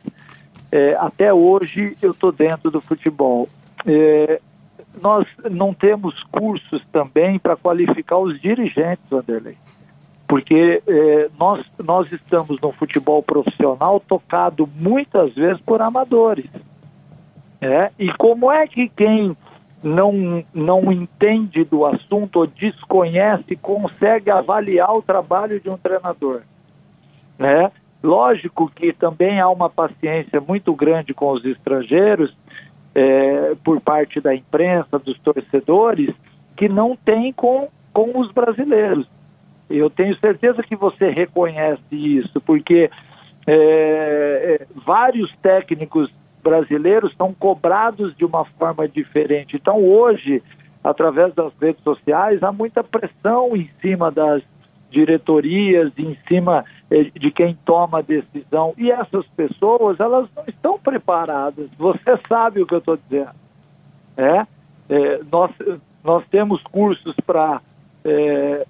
é, 0.70 0.96
até 1.00 1.34
hoje 1.34 1.96
eu 2.02 2.12
estou 2.12 2.32
dentro 2.34 2.70
do 2.70 2.82
futebol. 2.82 3.48
É, 3.86 4.42
nós 5.02 5.26
não 5.50 5.74
temos 5.74 6.22
cursos 6.24 6.86
também 6.92 7.40
para 7.40 7.56
qualificar 7.56 8.18
os 8.18 8.40
dirigentes, 8.42 9.06
Vanderlei 9.10 9.56
porque 10.28 10.84
eh, 10.86 11.30
nós, 11.40 11.66
nós 11.80 12.12
estamos 12.12 12.60
no 12.60 12.72
futebol 12.74 13.24
profissional 13.24 14.00
tocado 14.00 14.70
muitas 14.76 15.34
vezes 15.34 15.62
por 15.62 15.82
amadores. 15.82 16.50
É? 17.62 17.92
E 17.98 18.12
como 18.14 18.52
é 18.52 18.68
que 18.68 18.90
quem 18.90 19.36
não, 19.82 20.44
não 20.54 20.92
entende 20.92 21.64
do 21.64 21.86
assunto 21.86 22.40
ou 22.40 22.48
desconhece 22.48 23.56
consegue 23.56 24.30
avaliar 24.30 24.92
o 24.92 25.02
trabalho 25.02 25.60
de 25.60 25.70
um 25.70 25.78
treinador? 25.78 26.42
Né? 27.40 27.72
Lógico 28.04 28.70
que 28.70 28.94
também 28.94 29.40
há 29.40 29.50
uma 29.50 29.70
paciência 29.70 30.42
muito 30.42 30.74
grande 30.76 31.14
com 31.14 31.32
os 31.32 31.44
estrangeiros, 31.46 32.36
é, 32.94 33.56
por 33.64 33.80
parte 33.80 34.20
da 34.20 34.36
imprensa, 34.36 35.00
dos 35.00 35.18
torcedores, 35.20 36.14
que 36.56 36.68
não 36.68 36.96
tem 36.96 37.32
com, 37.32 37.70
com 37.94 38.20
os 38.20 38.32
brasileiros. 38.32 39.08
Eu 39.70 39.90
tenho 39.90 40.18
certeza 40.20 40.64
que 40.64 40.76
você 40.76 41.10
reconhece 41.10 41.82
isso, 41.92 42.40
porque 42.42 42.90
é, 43.46 44.60
é, 44.62 44.68
vários 44.86 45.34
técnicos 45.38 46.12
brasileiros 46.44 47.14
são 47.18 47.34
cobrados 47.34 48.16
de 48.16 48.26
uma 48.26 48.46
forma 48.46 48.88
diferente. 48.88 49.56
Então, 49.56 49.84
hoje, 49.84 50.42
através 50.84 51.34
das 51.34 51.54
redes 51.60 51.84
sociais, 51.84 52.42
há 52.44 52.52
muita 52.52 52.84
pressão 52.84 53.56
em 53.56 53.70
cima 53.82 54.10
das 54.10 54.42
diretorias, 54.90 55.92
em 55.98 56.18
cima 56.28 56.64
é, 56.90 57.04
de 57.04 57.32
quem 57.32 57.58
toma 57.66 58.00
a 58.00 58.02
decisão. 58.02 58.74
E 58.78 58.90
essas 58.90 59.26
pessoas, 59.28 60.00
elas 60.00 60.30
não 60.36 60.46
estão 60.48 60.80
preparadas. 60.80 61.70
Você 61.78 62.18
sabe 62.28 62.62
o 62.62 62.68
que 62.68 62.74
eu 62.74 62.80
estou 62.80 62.98
dizendo. 62.98 63.36
É? 64.16 64.48
é? 64.90 65.20
nós, 65.32 65.52
nós 66.04 66.26
temos 66.30 66.62
cursos 66.64 67.16
para 67.26 67.62
é, 68.06 68.66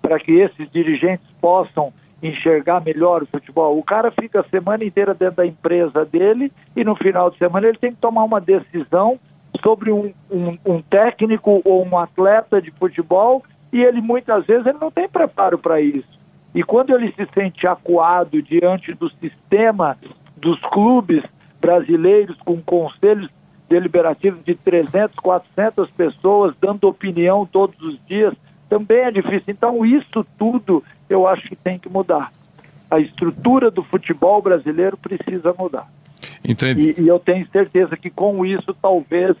para 0.00 0.18
que 0.18 0.32
esses 0.32 0.70
dirigentes 0.70 1.26
possam 1.40 1.92
enxergar 2.22 2.82
melhor 2.84 3.22
o 3.22 3.26
futebol. 3.26 3.78
O 3.78 3.82
cara 3.82 4.10
fica 4.10 4.40
a 4.40 4.44
semana 4.44 4.84
inteira 4.84 5.14
dentro 5.14 5.36
da 5.36 5.46
empresa 5.46 6.04
dele 6.04 6.52
e 6.76 6.84
no 6.84 6.94
final 6.94 7.30
de 7.30 7.38
semana 7.38 7.66
ele 7.66 7.78
tem 7.78 7.92
que 7.92 8.00
tomar 8.00 8.24
uma 8.24 8.40
decisão 8.40 9.18
sobre 9.62 9.90
um, 9.90 10.12
um, 10.30 10.58
um 10.64 10.82
técnico 10.82 11.62
ou 11.64 11.86
um 11.86 11.98
atleta 11.98 12.60
de 12.60 12.70
futebol 12.72 13.42
e 13.72 13.82
ele 13.82 14.00
muitas 14.00 14.44
vezes 14.46 14.66
ele 14.66 14.78
não 14.80 14.90
tem 14.90 15.08
preparo 15.08 15.58
para 15.58 15.80
isso. 15.80 16.20
E 16.54 16.62
quando 16.62 16.94
ele 16.94 17.12
se 17.12 17.26
sente 17.32 17.66
acuado 17.66 18.42
diante 18.42 18.92
do 18.92 19.08
sistema 19.10 19.96
dos 20.36 20.60
clubes 20.62 21.22
brasileiros 21.60 22.36
com 22.44 22.60
conselhos 22.60 23.30
deliberativos 23.68 24.42
de 24.44 24.54
300, 24.56 25.16
400 25.16 25.90
pessoas 25.92 26.54
dando 26.60 26.88
opinião 26.88 27.46
todos 27.46 27.80
os 27.80 27.98
dias, 28.06 28.34
também 28.70 29.00
é 29.00 29.10
difícil. 29.10 29.42
Então, 29.48 29.84
isso 29.84 30.24
tudo 30.38 30.82
eu 31.08 31.26
acho 31.26 31.46
que 31.48 31.56
tem 31.56 31.78
que 31.78 31.88
mudar. 31.88 32.32
A 32.88 33.00
estrutura 33.00 33.70
do 33.70 33.82
futebol 33.82 34.40
brasileiro 34.40 34.96
precisa 34.96 35.52
mudar. 35.58 35.88
Entendi. 36.44 36.94
E, 36.96 37.02
e 37.02 37.08
eu 37.08 37.18
tenho 37.18 37.46
certeza 37.50 37.96
que 37.96 38.08
com 38.08 38.46
isso 38.46 38.74
talvez 38.80 39.36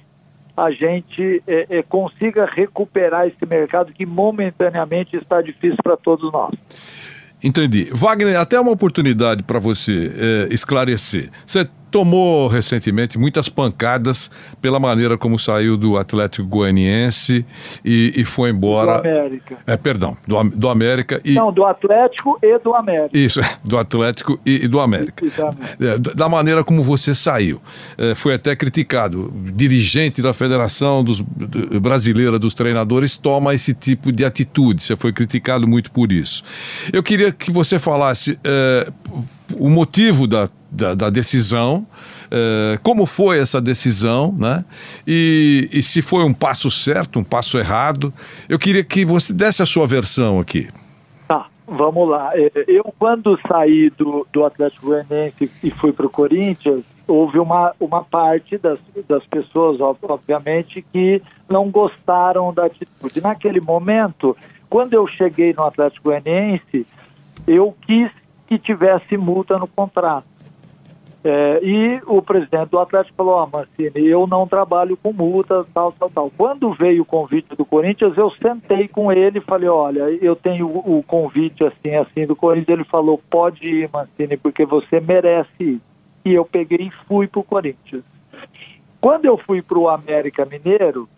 a 0.56 0.70
gente 0.70 1.42
é, 1.46 1.78
é, 1.78 1.82
consiga 1.82 2.44
recuperar 2.44 3.26
esse 3.26 3.46
mercado 3.46 3.92
que 3.92 4.04
momentaneamente 4.04 5.16
está 5.16 5.40
difícil 5.40 5.78
para 5.82 5.96
todos 5.96 6.30
nós. 6.32 6.54
Entendi. 7.42 7.88
Wagner, 7.92 8.38
até 8.38 8.60
uma 8.60 8.72
oportunidade 8.72 9.42
para 9.42 9.58
você 9.58 10.12
é, 10.50 10.52
esclarecer. 10.52 11.30
Você 11.46 11.66
tomou 11.90 12.48
recentemente 12.48 13.18
muitas 13.18 13.48
pancadas 13.48 14.30
pela 14.60 14.78
maneira 14.78 15.18
como 15.18 15.38
saiu 15.38 15.76
do 15.76 15.96
Atlético 15.96 16.46
Goianiense 16.46 17.44
e, 17.84 18.12
e 18.16 18.24
foi 18.24 18.50
embora. 18.50 19.00
Do 19.00 19.08
América. 19.08 19.58
É, 19.66 19.76
perdão, 19.76 20.16
do, 20.26 20.42
do 20.44 20.68
América 20.68 21.20
e. 21.24 21.34
Não, 21.34 21.52
do 21.52 21.64
Atlético 21.64 22.38
e 22.42 22.58
do 22.58 22.74
América. 22.74 23.16
Isso, 23.16 23.40
do 23.64 23.76
Atlético 23.76 24.38
e, 24.46 24.64
e 24.64 24.68
do 24.68 24.80
América. 24.80 25.24
É, 25.80 25.98
da 25.98 26.28
maneira 26.28 26.62
como 26.62 26.82
você 26.82 27.14
saiu. 27.14 27.60
É, 27.98 28.14
foi 28.14 28.34
até 28.34 28.54
criticado. 28.54 29.32
Dirigente 29.54 30.22
da 30.22 30.32
Federação 30.32 31.02
dos, 31.02 31.20
Brasileira 31.20 32.38
dos 32.38 32.54
Treinadores 32.54 33.16
toma 33.16 33.54
esse 33.54 33.74
tipo 33.74 34.12
de 34.12 34.24
atitude. 34.24 34.82
Você 34.82 34.96
foi 34.96 35.12
criticado 35.12 35.66
muito 35.66 35.90
por 35.90 36.12
isso. 36.12 36.44
Eu 36.92 37.02
queria 37.02 37.32
que 37.32 37.50
você 37.50 37.78
falasse 37.78 38.38
é, 38.44 38.90
o 39.54 39.68
motivo 39.68 40.26
da 40.26 40.48
da, 40.70 40.94
da 40.94 41.10
decisão, 41.10 41.86
uh, 42.26 42.80
como 42.82 43.06
foi 43.06 43.38
essa 43.38 43.60
decisão, 43.60 44.32
né? 44.38 44.64
E, 45.06 45.68
e 45.72 45.82
se 45.82 46.00
foi 46.00 46.24
um 46.24 46.32
passo 46.32 46.70
certo, 46.70 47.18
um 47.18 47.24
passo 47.24 47.58
errado. 47.58 48.12
Eu 48.48 48.58
queria 48.58 48.84
que 48.84 49.04
você 49.04 49.32
desse 49.32 49.62
a 49.62 49.66
sua 49.66 49.86
versão 49.86 50.38
aqui. 50.38 50.68
Tá, 51.26 51.46
vamos 51.66 52.08
lá. 52.08 52.30
É, 52.34 52.50
eu, 52.68 52.94
quando 52.98 53.38
saí 53.48 53.90
do, 53.90 54.26
do 54.32 54.44
Atlético 54.44 54.86
Goianiense 54.86 55.50
e 55.62 55.70
fui 55.70 55.92
para 55.92 56.06
o 56.06 56.10
Corinthians, 56.10 56.84
houve 57.06 57.38
uma, 57.38 57.74
uma 57.80 58.04
parte 58.04 58.56
das, 58.56 58.78
das 59.08 59.24
pessoas, 59.26 59.80
obviamente, 59.80 60.84
que 60.92 61.20
não 61.48 61.68
gostaram 61.68 62.54
da 62.54 62.66
atitude. 62.66 63.20
Naquele 63.20 63.60
momento, 63.60 64.36
quando 64.68 64.94
eu 64.94 65.06
cheguei 65.08 65.52
no 65.52 65.64
Atlético 65.64 66.10
Goianiense, 66.10 66.86
eu 67.46 67.74
quis 67.84 68.10
que 68.46 68.58
tivesse 68.58 69.16
multa 69.16 69.58
no 69.58 69.66
contrato. 69.66 70.29
É, 71.22 71.60
e 71.62 72.00
o 72.06 72.22
presidente 72.22 72.70
do 72.70 72.78
Atlético 72.78 73.16
falou, 73.16 73.34
ó, 73.34 73.44
oh, 73.44 73.56
Mancini, 73.56 74.08
eu 74.08 74.26
não 74.26 74.48
trabalho 74.48 74.96
com 74.96 75.12
multa, 75.12 75.66
tal, 75.74 75.92
tal, 75.92 76.10
tal. 76.10 76.32
Quando 76.36 76.72
veio 76.72 77.02
o 77.02 77.06
convite 77.06 77.54
do 77.54 77.64
Corinthians, 77.64 78.16
eu 78.16 78.30
sentei 78.30 78.88
com 78.88 79.12
ele 79.12 79.38
e 79.38 79.42
falei, 79.42 79.68
olha, 79.68 80.08
eu 80.22 80.34
tenho 80.34 80.66
o 80.66 81.02
convite 81.06 81.62
assim, 81.62 81.94
assim 81.94 82.26
do 82.26 82.34
Corinthians. 82.34 82.78
Ele 82.78 82.88
falou, 82.88 83.20
pode 83.30 83.68
ir, 83.68 83.90
Mancini, 83.92 84.36
porque 84.38 84.64
você 84.64 84.98
merece 84.98 85.50
ir. 85.60 85.80
E 86.24 86.32
eu 86.32 86.44
peguei 86.44 86.86
e 86.86 87.06
fui 87.06 87.26
para 87.26 87.40
o 87.40 87.44
Corinthians. 87.44 88.04
Quando 88.98 89.26
eu 89.26 89.36
fui 89.36 89.60
para 89.60 89.78
o 89.78 89.88
América 89.88 90.46
Mineiro, 90.46 91.08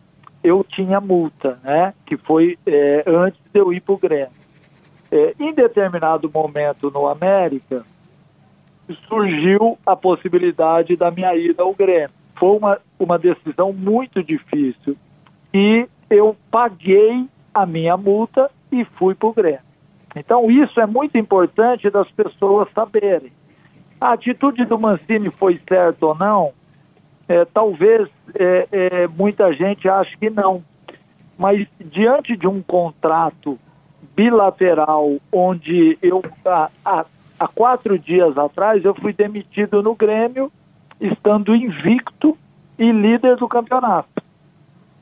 eu 0.43 0.65
tinha 0.65 1.01
multa, 1.01 1.59
né? 1.63 1.95
Que 2.05 2.17
foi 2.17 2.59
é, 2.67 3.05
antes 3.07 3.41
de 3.53 3.61
eu 3.61 3.73
ir 3.73 3.81
para 3.81 3.95
o 3.95 3.99
Grêmio. 3.99 4.43
É, 5.11 5.35
em 5.39 5.53
determinado 5.53 6.31
momento 6.33 6.91
no 6.91 7.07
América, 7.07 7.85
surgiu 9.09 9.79
a 9.87 9.97
possibilidade 9.97 10.97
da 10.97 11.11
minha 11.11 11.35
ida 11.37 11.63
ao 11.63 11.75
Grêmio. 11.75 12.11
Foi 12.37 12.57
uma, 12.57 12.79
uma 12.99 13.19
decisão 13.19 13.73
muito 13.73 14.23
difícil. 14.23 14.97
E 15.55 15.87
eu 16.11 16.37
paguei 16.51 17.27
a 17.55 17.67
minha 17.67 17.97
multa 17.97 18.51
e 18.71 18.85
fui 18.85 19.15
para 19.15 19.29
o 19.29 19.33
Grêmio. 19.33 19.61
Então, 20.15 20.51
isso 20.51 20.81
é 20.81 20.87
muito 20.87 21.17
importante 21.17 21.89
das 21.89 22.11
pessoas 22.11 22.69
saberem. 22.75 23.33
A 24.01 24.13
atitude 24.13 24.65
do 24.65 24.79
Mancini 24.79 25.31
foi 25.31 25.61
certa 25.69 26.07
ou 26.07 26.15
não? 26.15 26.53
É, 27.29 27.45
talvez 27.45 28.09
é, 28.35 28.69
é, 28.73 29.07
muita 29.07 29.53
gente 29.55 29.89
ache 29.89 30.17
que 30.19 30.29
não. 30.29 30.63
Mas 31.39 31.67
diante 31.81 32.37
de 32.37 32.47
um 32.47 32.61
contrato 32.61 33.59
bilateral, 34.15 35.17
onde 35.33 35.97
eu, 36.03 36.23
há, 36.45 36.69
há, 36.85 37.07
há 37.43 37.49
quatro 37.49 37.99
dias 37.99 38.39
atrás, 38.39 38.85
eu 38.85 38.95
fui 38.95 39.13
demitido 39.13 39.83
no 39.83 39.95
Grêmio, 39.95 40.51
estando 41.01 41.55
invicto 41.55 42.39
e 42.79 42.91
líder 42.93 43.37
do 43.37 43.49
campeonato. 43.49 44.23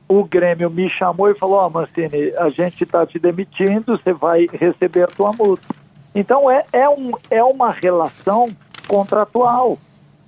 O 0.07 0.23
Grêmio 0.23 0.69
me 0.69 0.89
chamou 0.89 1.29
e 1.29 1.35
falou: 1.35 1.57
Ó, 1.57 1.67
oh, 1.67 1.69
Mancini, 1.69 2.35
a 2.37 2.49
gente 2.49 2.83
está 2.83 3.05
te 3.05 3.19
demitindo, 3.19 3.97
você 3.97 4.11
vai 4.11 4.47
receber 4.51 5.03
a 5.03 5.07
tua 5.07 5.31
multa. 5.31 5.67
Então 6.13 6.49
é, 6.49 6.65
é, 6.73 6.89
um, 6.89 7.11
é 7.29 7.43
uma 7.43 7.71
relação 7.71 8.47
contratual. 8.87 9.77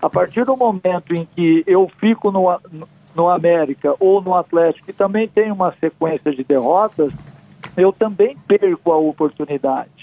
A 0.02 0.10
partir 0.10 0.46
do 0.46 0.56
momento 0.56 1.14
em 1.14 1.26
que 1.26 1.64
eu 1.66 1.90
fico 1.98 2.32
no, 2.32 2.60
no 3.16 3.30
América 3.30 3.96
ou 4.00 4.22
no 4.22 4.36
Atlético, 4.36 4.86
que 4.86 4.94
também 4.94 5.28
tem 5.28 5.52
uma 5.52 5.74
sequência 5.80 6.32
de 6.32 6.44
derrotas, 6.44 7.14
eu 7.76 7.92
também 7.92 8.38
perco 8.48 8.92
a 8.92 8.98
oportunidade. 8.98 10.03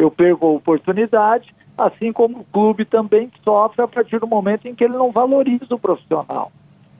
Eu 0.00 0.10
perco 0.10 0.46
a 0.46 0.50
oportunidade, 0.52 1.54
assim 1.76 2.10
como 2.10 2.38
o 2.38 2.44
clube 2.44 2.86
também 2.86 3.30
sofre 3.44 3.82
a 3.82 3.86
partir 3.86 4.18
do 4.18 4.26
momento 4.26 4.66
em 4.66 4.74
que 4.74 4.82
ele 4.82 4.94
não 4.94 5.12
valoriza 5.12 5.74
o 5.74 5.78
profissional. 5.78 6.50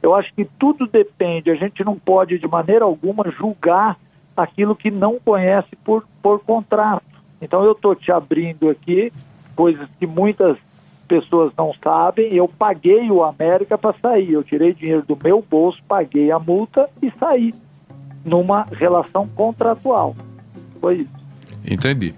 Eu 0.02 0.14
acho 0.14 0.30
que 0.34 0.44
tudo 0.44 0.86
depende, 0.86 1.50
a 1.50 1.54
gente 1.54 1.82
não 1.82 1.98
pode 1.98 2.38
de 2.38 2.46
maneira 2.46 2.84
alguma 2.84 3.30
julgar 3.30 3.98
aquilo 4.36 4.76
que 4.76 4.90
não 4.90 5.18
conhece 5.18 5.74
por, 5.82 6.06
por 6.22 6.40
contrato. 6.40 7.02
Então 7.40 7.64
eu 7.64 7.72
estou 7.72 7.94
te 7.94 8.12
abrindo 8.12 8.68
aqui 8.68 9.10
coisas 9.56 9.88
que 9.98 10.06
muitas 10.06 10.58
pessoas 11.08 11.54
não 11.56 11.72
sabem. 11.82 12.34
Eu 12.34 12.46
paguei 12.46 13.10
o 13.10 13.24
América 13.24 13.78
para 13.78 13.94
sair, 13.98 14.32
eu 14.32 14.44
tirei 14.44 14.74
dinheiro 14.74 15.02
do 15.08 15.16
meu 15.24 15.40
bolso, 15.40 15.82
paguei 15.88 16.30
a 16.30 16.38
multa 16.38 16.88
e 17.02 17.10
saí 17.12 17.50
numa 18.26 18.64
relação 18.64 19.26
contratual. 19.26 20.14
Foi 20.82 20.96
isso. 20.96 21.19
Entendi. 21.66 22.14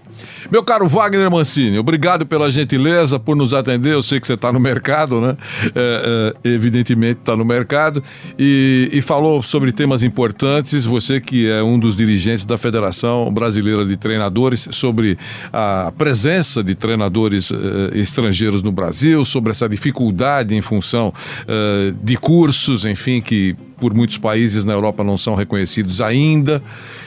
Meu 0.50 0.62
caro 0.62 0.86
Wagner 0.86 1.30
Mancini, 1.30 1.78
obrigado 1.78 2.26
pela 2.26 2.50
gentileza 2.50 3.18
por 3.18 3.34
nos 3.34 3.52
atender. 3.52 3.92
Eu 3.92 4.02
sei 4.02 4.20
que 4.20 4.26
você 4.26 4.34
está 4.34 4.52
no 4.52 4.60
mercado, 4.60 5.20
né? 5.20 5.36
É, 5.74 6.34
é, 6.44 6.48
evidentemente 6.48 7.20
está 7.20 7.36
no 7.36 7.44
mercado. 7.44 8.02
E, 8.38 8.88
e, 8.92 9.00
falou 9.00 9.42
sobre 9.42 9.72
temas 9.72 10.04
importantes. 10.04 10.84
Você 10.84 11.20
que 11.20 11.48
é 11.48 11.62
um 11.62 11.78
dos 11.78 11.96
dirigentes 11.96 12.44
da 12.44 12.58
Federação 12.58 13.32
Brasileira 13.32 13.84
de 13.84 13.96
Treinadores, 13.96 14.68
sobre 14.70 15.18
a 15.52 15.92
presença 15.96 16.62
de 16.62 16.74
treinadores 16.74 17.50
é, 17.50 17.98
estrangeiros 17.98 18.62
no 18.62 18.70
Brasil, 18.70 19.24
sobre 19.24 19.50
essa 19.50 19.68
dificuldade 19.68 20.54
em 20.54 20.60
função 20.60 21.12
é, 21.48 21.92
de 22.02 22.16
cursos, 22.16 22.84
enfim, 22.84 23.20
que 23.20 23.56
por 23.78 23.92
muitos 23.94 24.18
países 24.18 24.64
na 24.64 24.72
Europa 24.72 25.02
não 25.02 25.16
são 25.16 25.34
reconhecidos 25.34 26.00
ainda. 26.00 26.62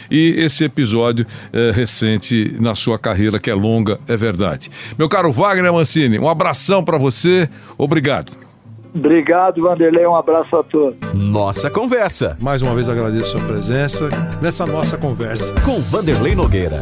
E 0.09 0.35
esse 0.37 0.63
episódio 0.63 1.25
é, 1.51 1.71
recente 1.71 2.55
na 2.59 2.75
sua 2.75 2.97
carreira, 2.97 3.39
que 3.39 3.49
é 3.49 3.55
longa, 3.55 3.99
é 4.07 4.15
verdade. 4.15 4.69
Meu 4.97 5.09
caro 5.09 5.31
Wagner 5.31 5.71
Mancini, 5.71 6.19
um 6.19 6.29
abração 6.29 6.83
para 6.83 6.97
você. 6.97 7.49
Obrigado. 7.77 8.31
Obrigado, 8.93 9.61
Vanderlei. 9.61 10.07
Um 10.07 10.15
abraço 10.15 10.55
a 10.55 10.63
todos. 10.63 10.97
Nossa 11.13 11.69
Conversa. 11.69 12.37
Mais 12.41 12.61
uma 12.61 12.73
vez 12.73 12.87
agradeço 12.87 13.35
a 13.35 13.39
sua 13.39 13.47
presença 13.47 14.09
nessa 14.41 14.65
nossa 14.65 14.97
conversa. 14.97 15.53
Com 15.65 15.81
Vanderlei 15.81 16.33
Nogueira. 16.33 16.79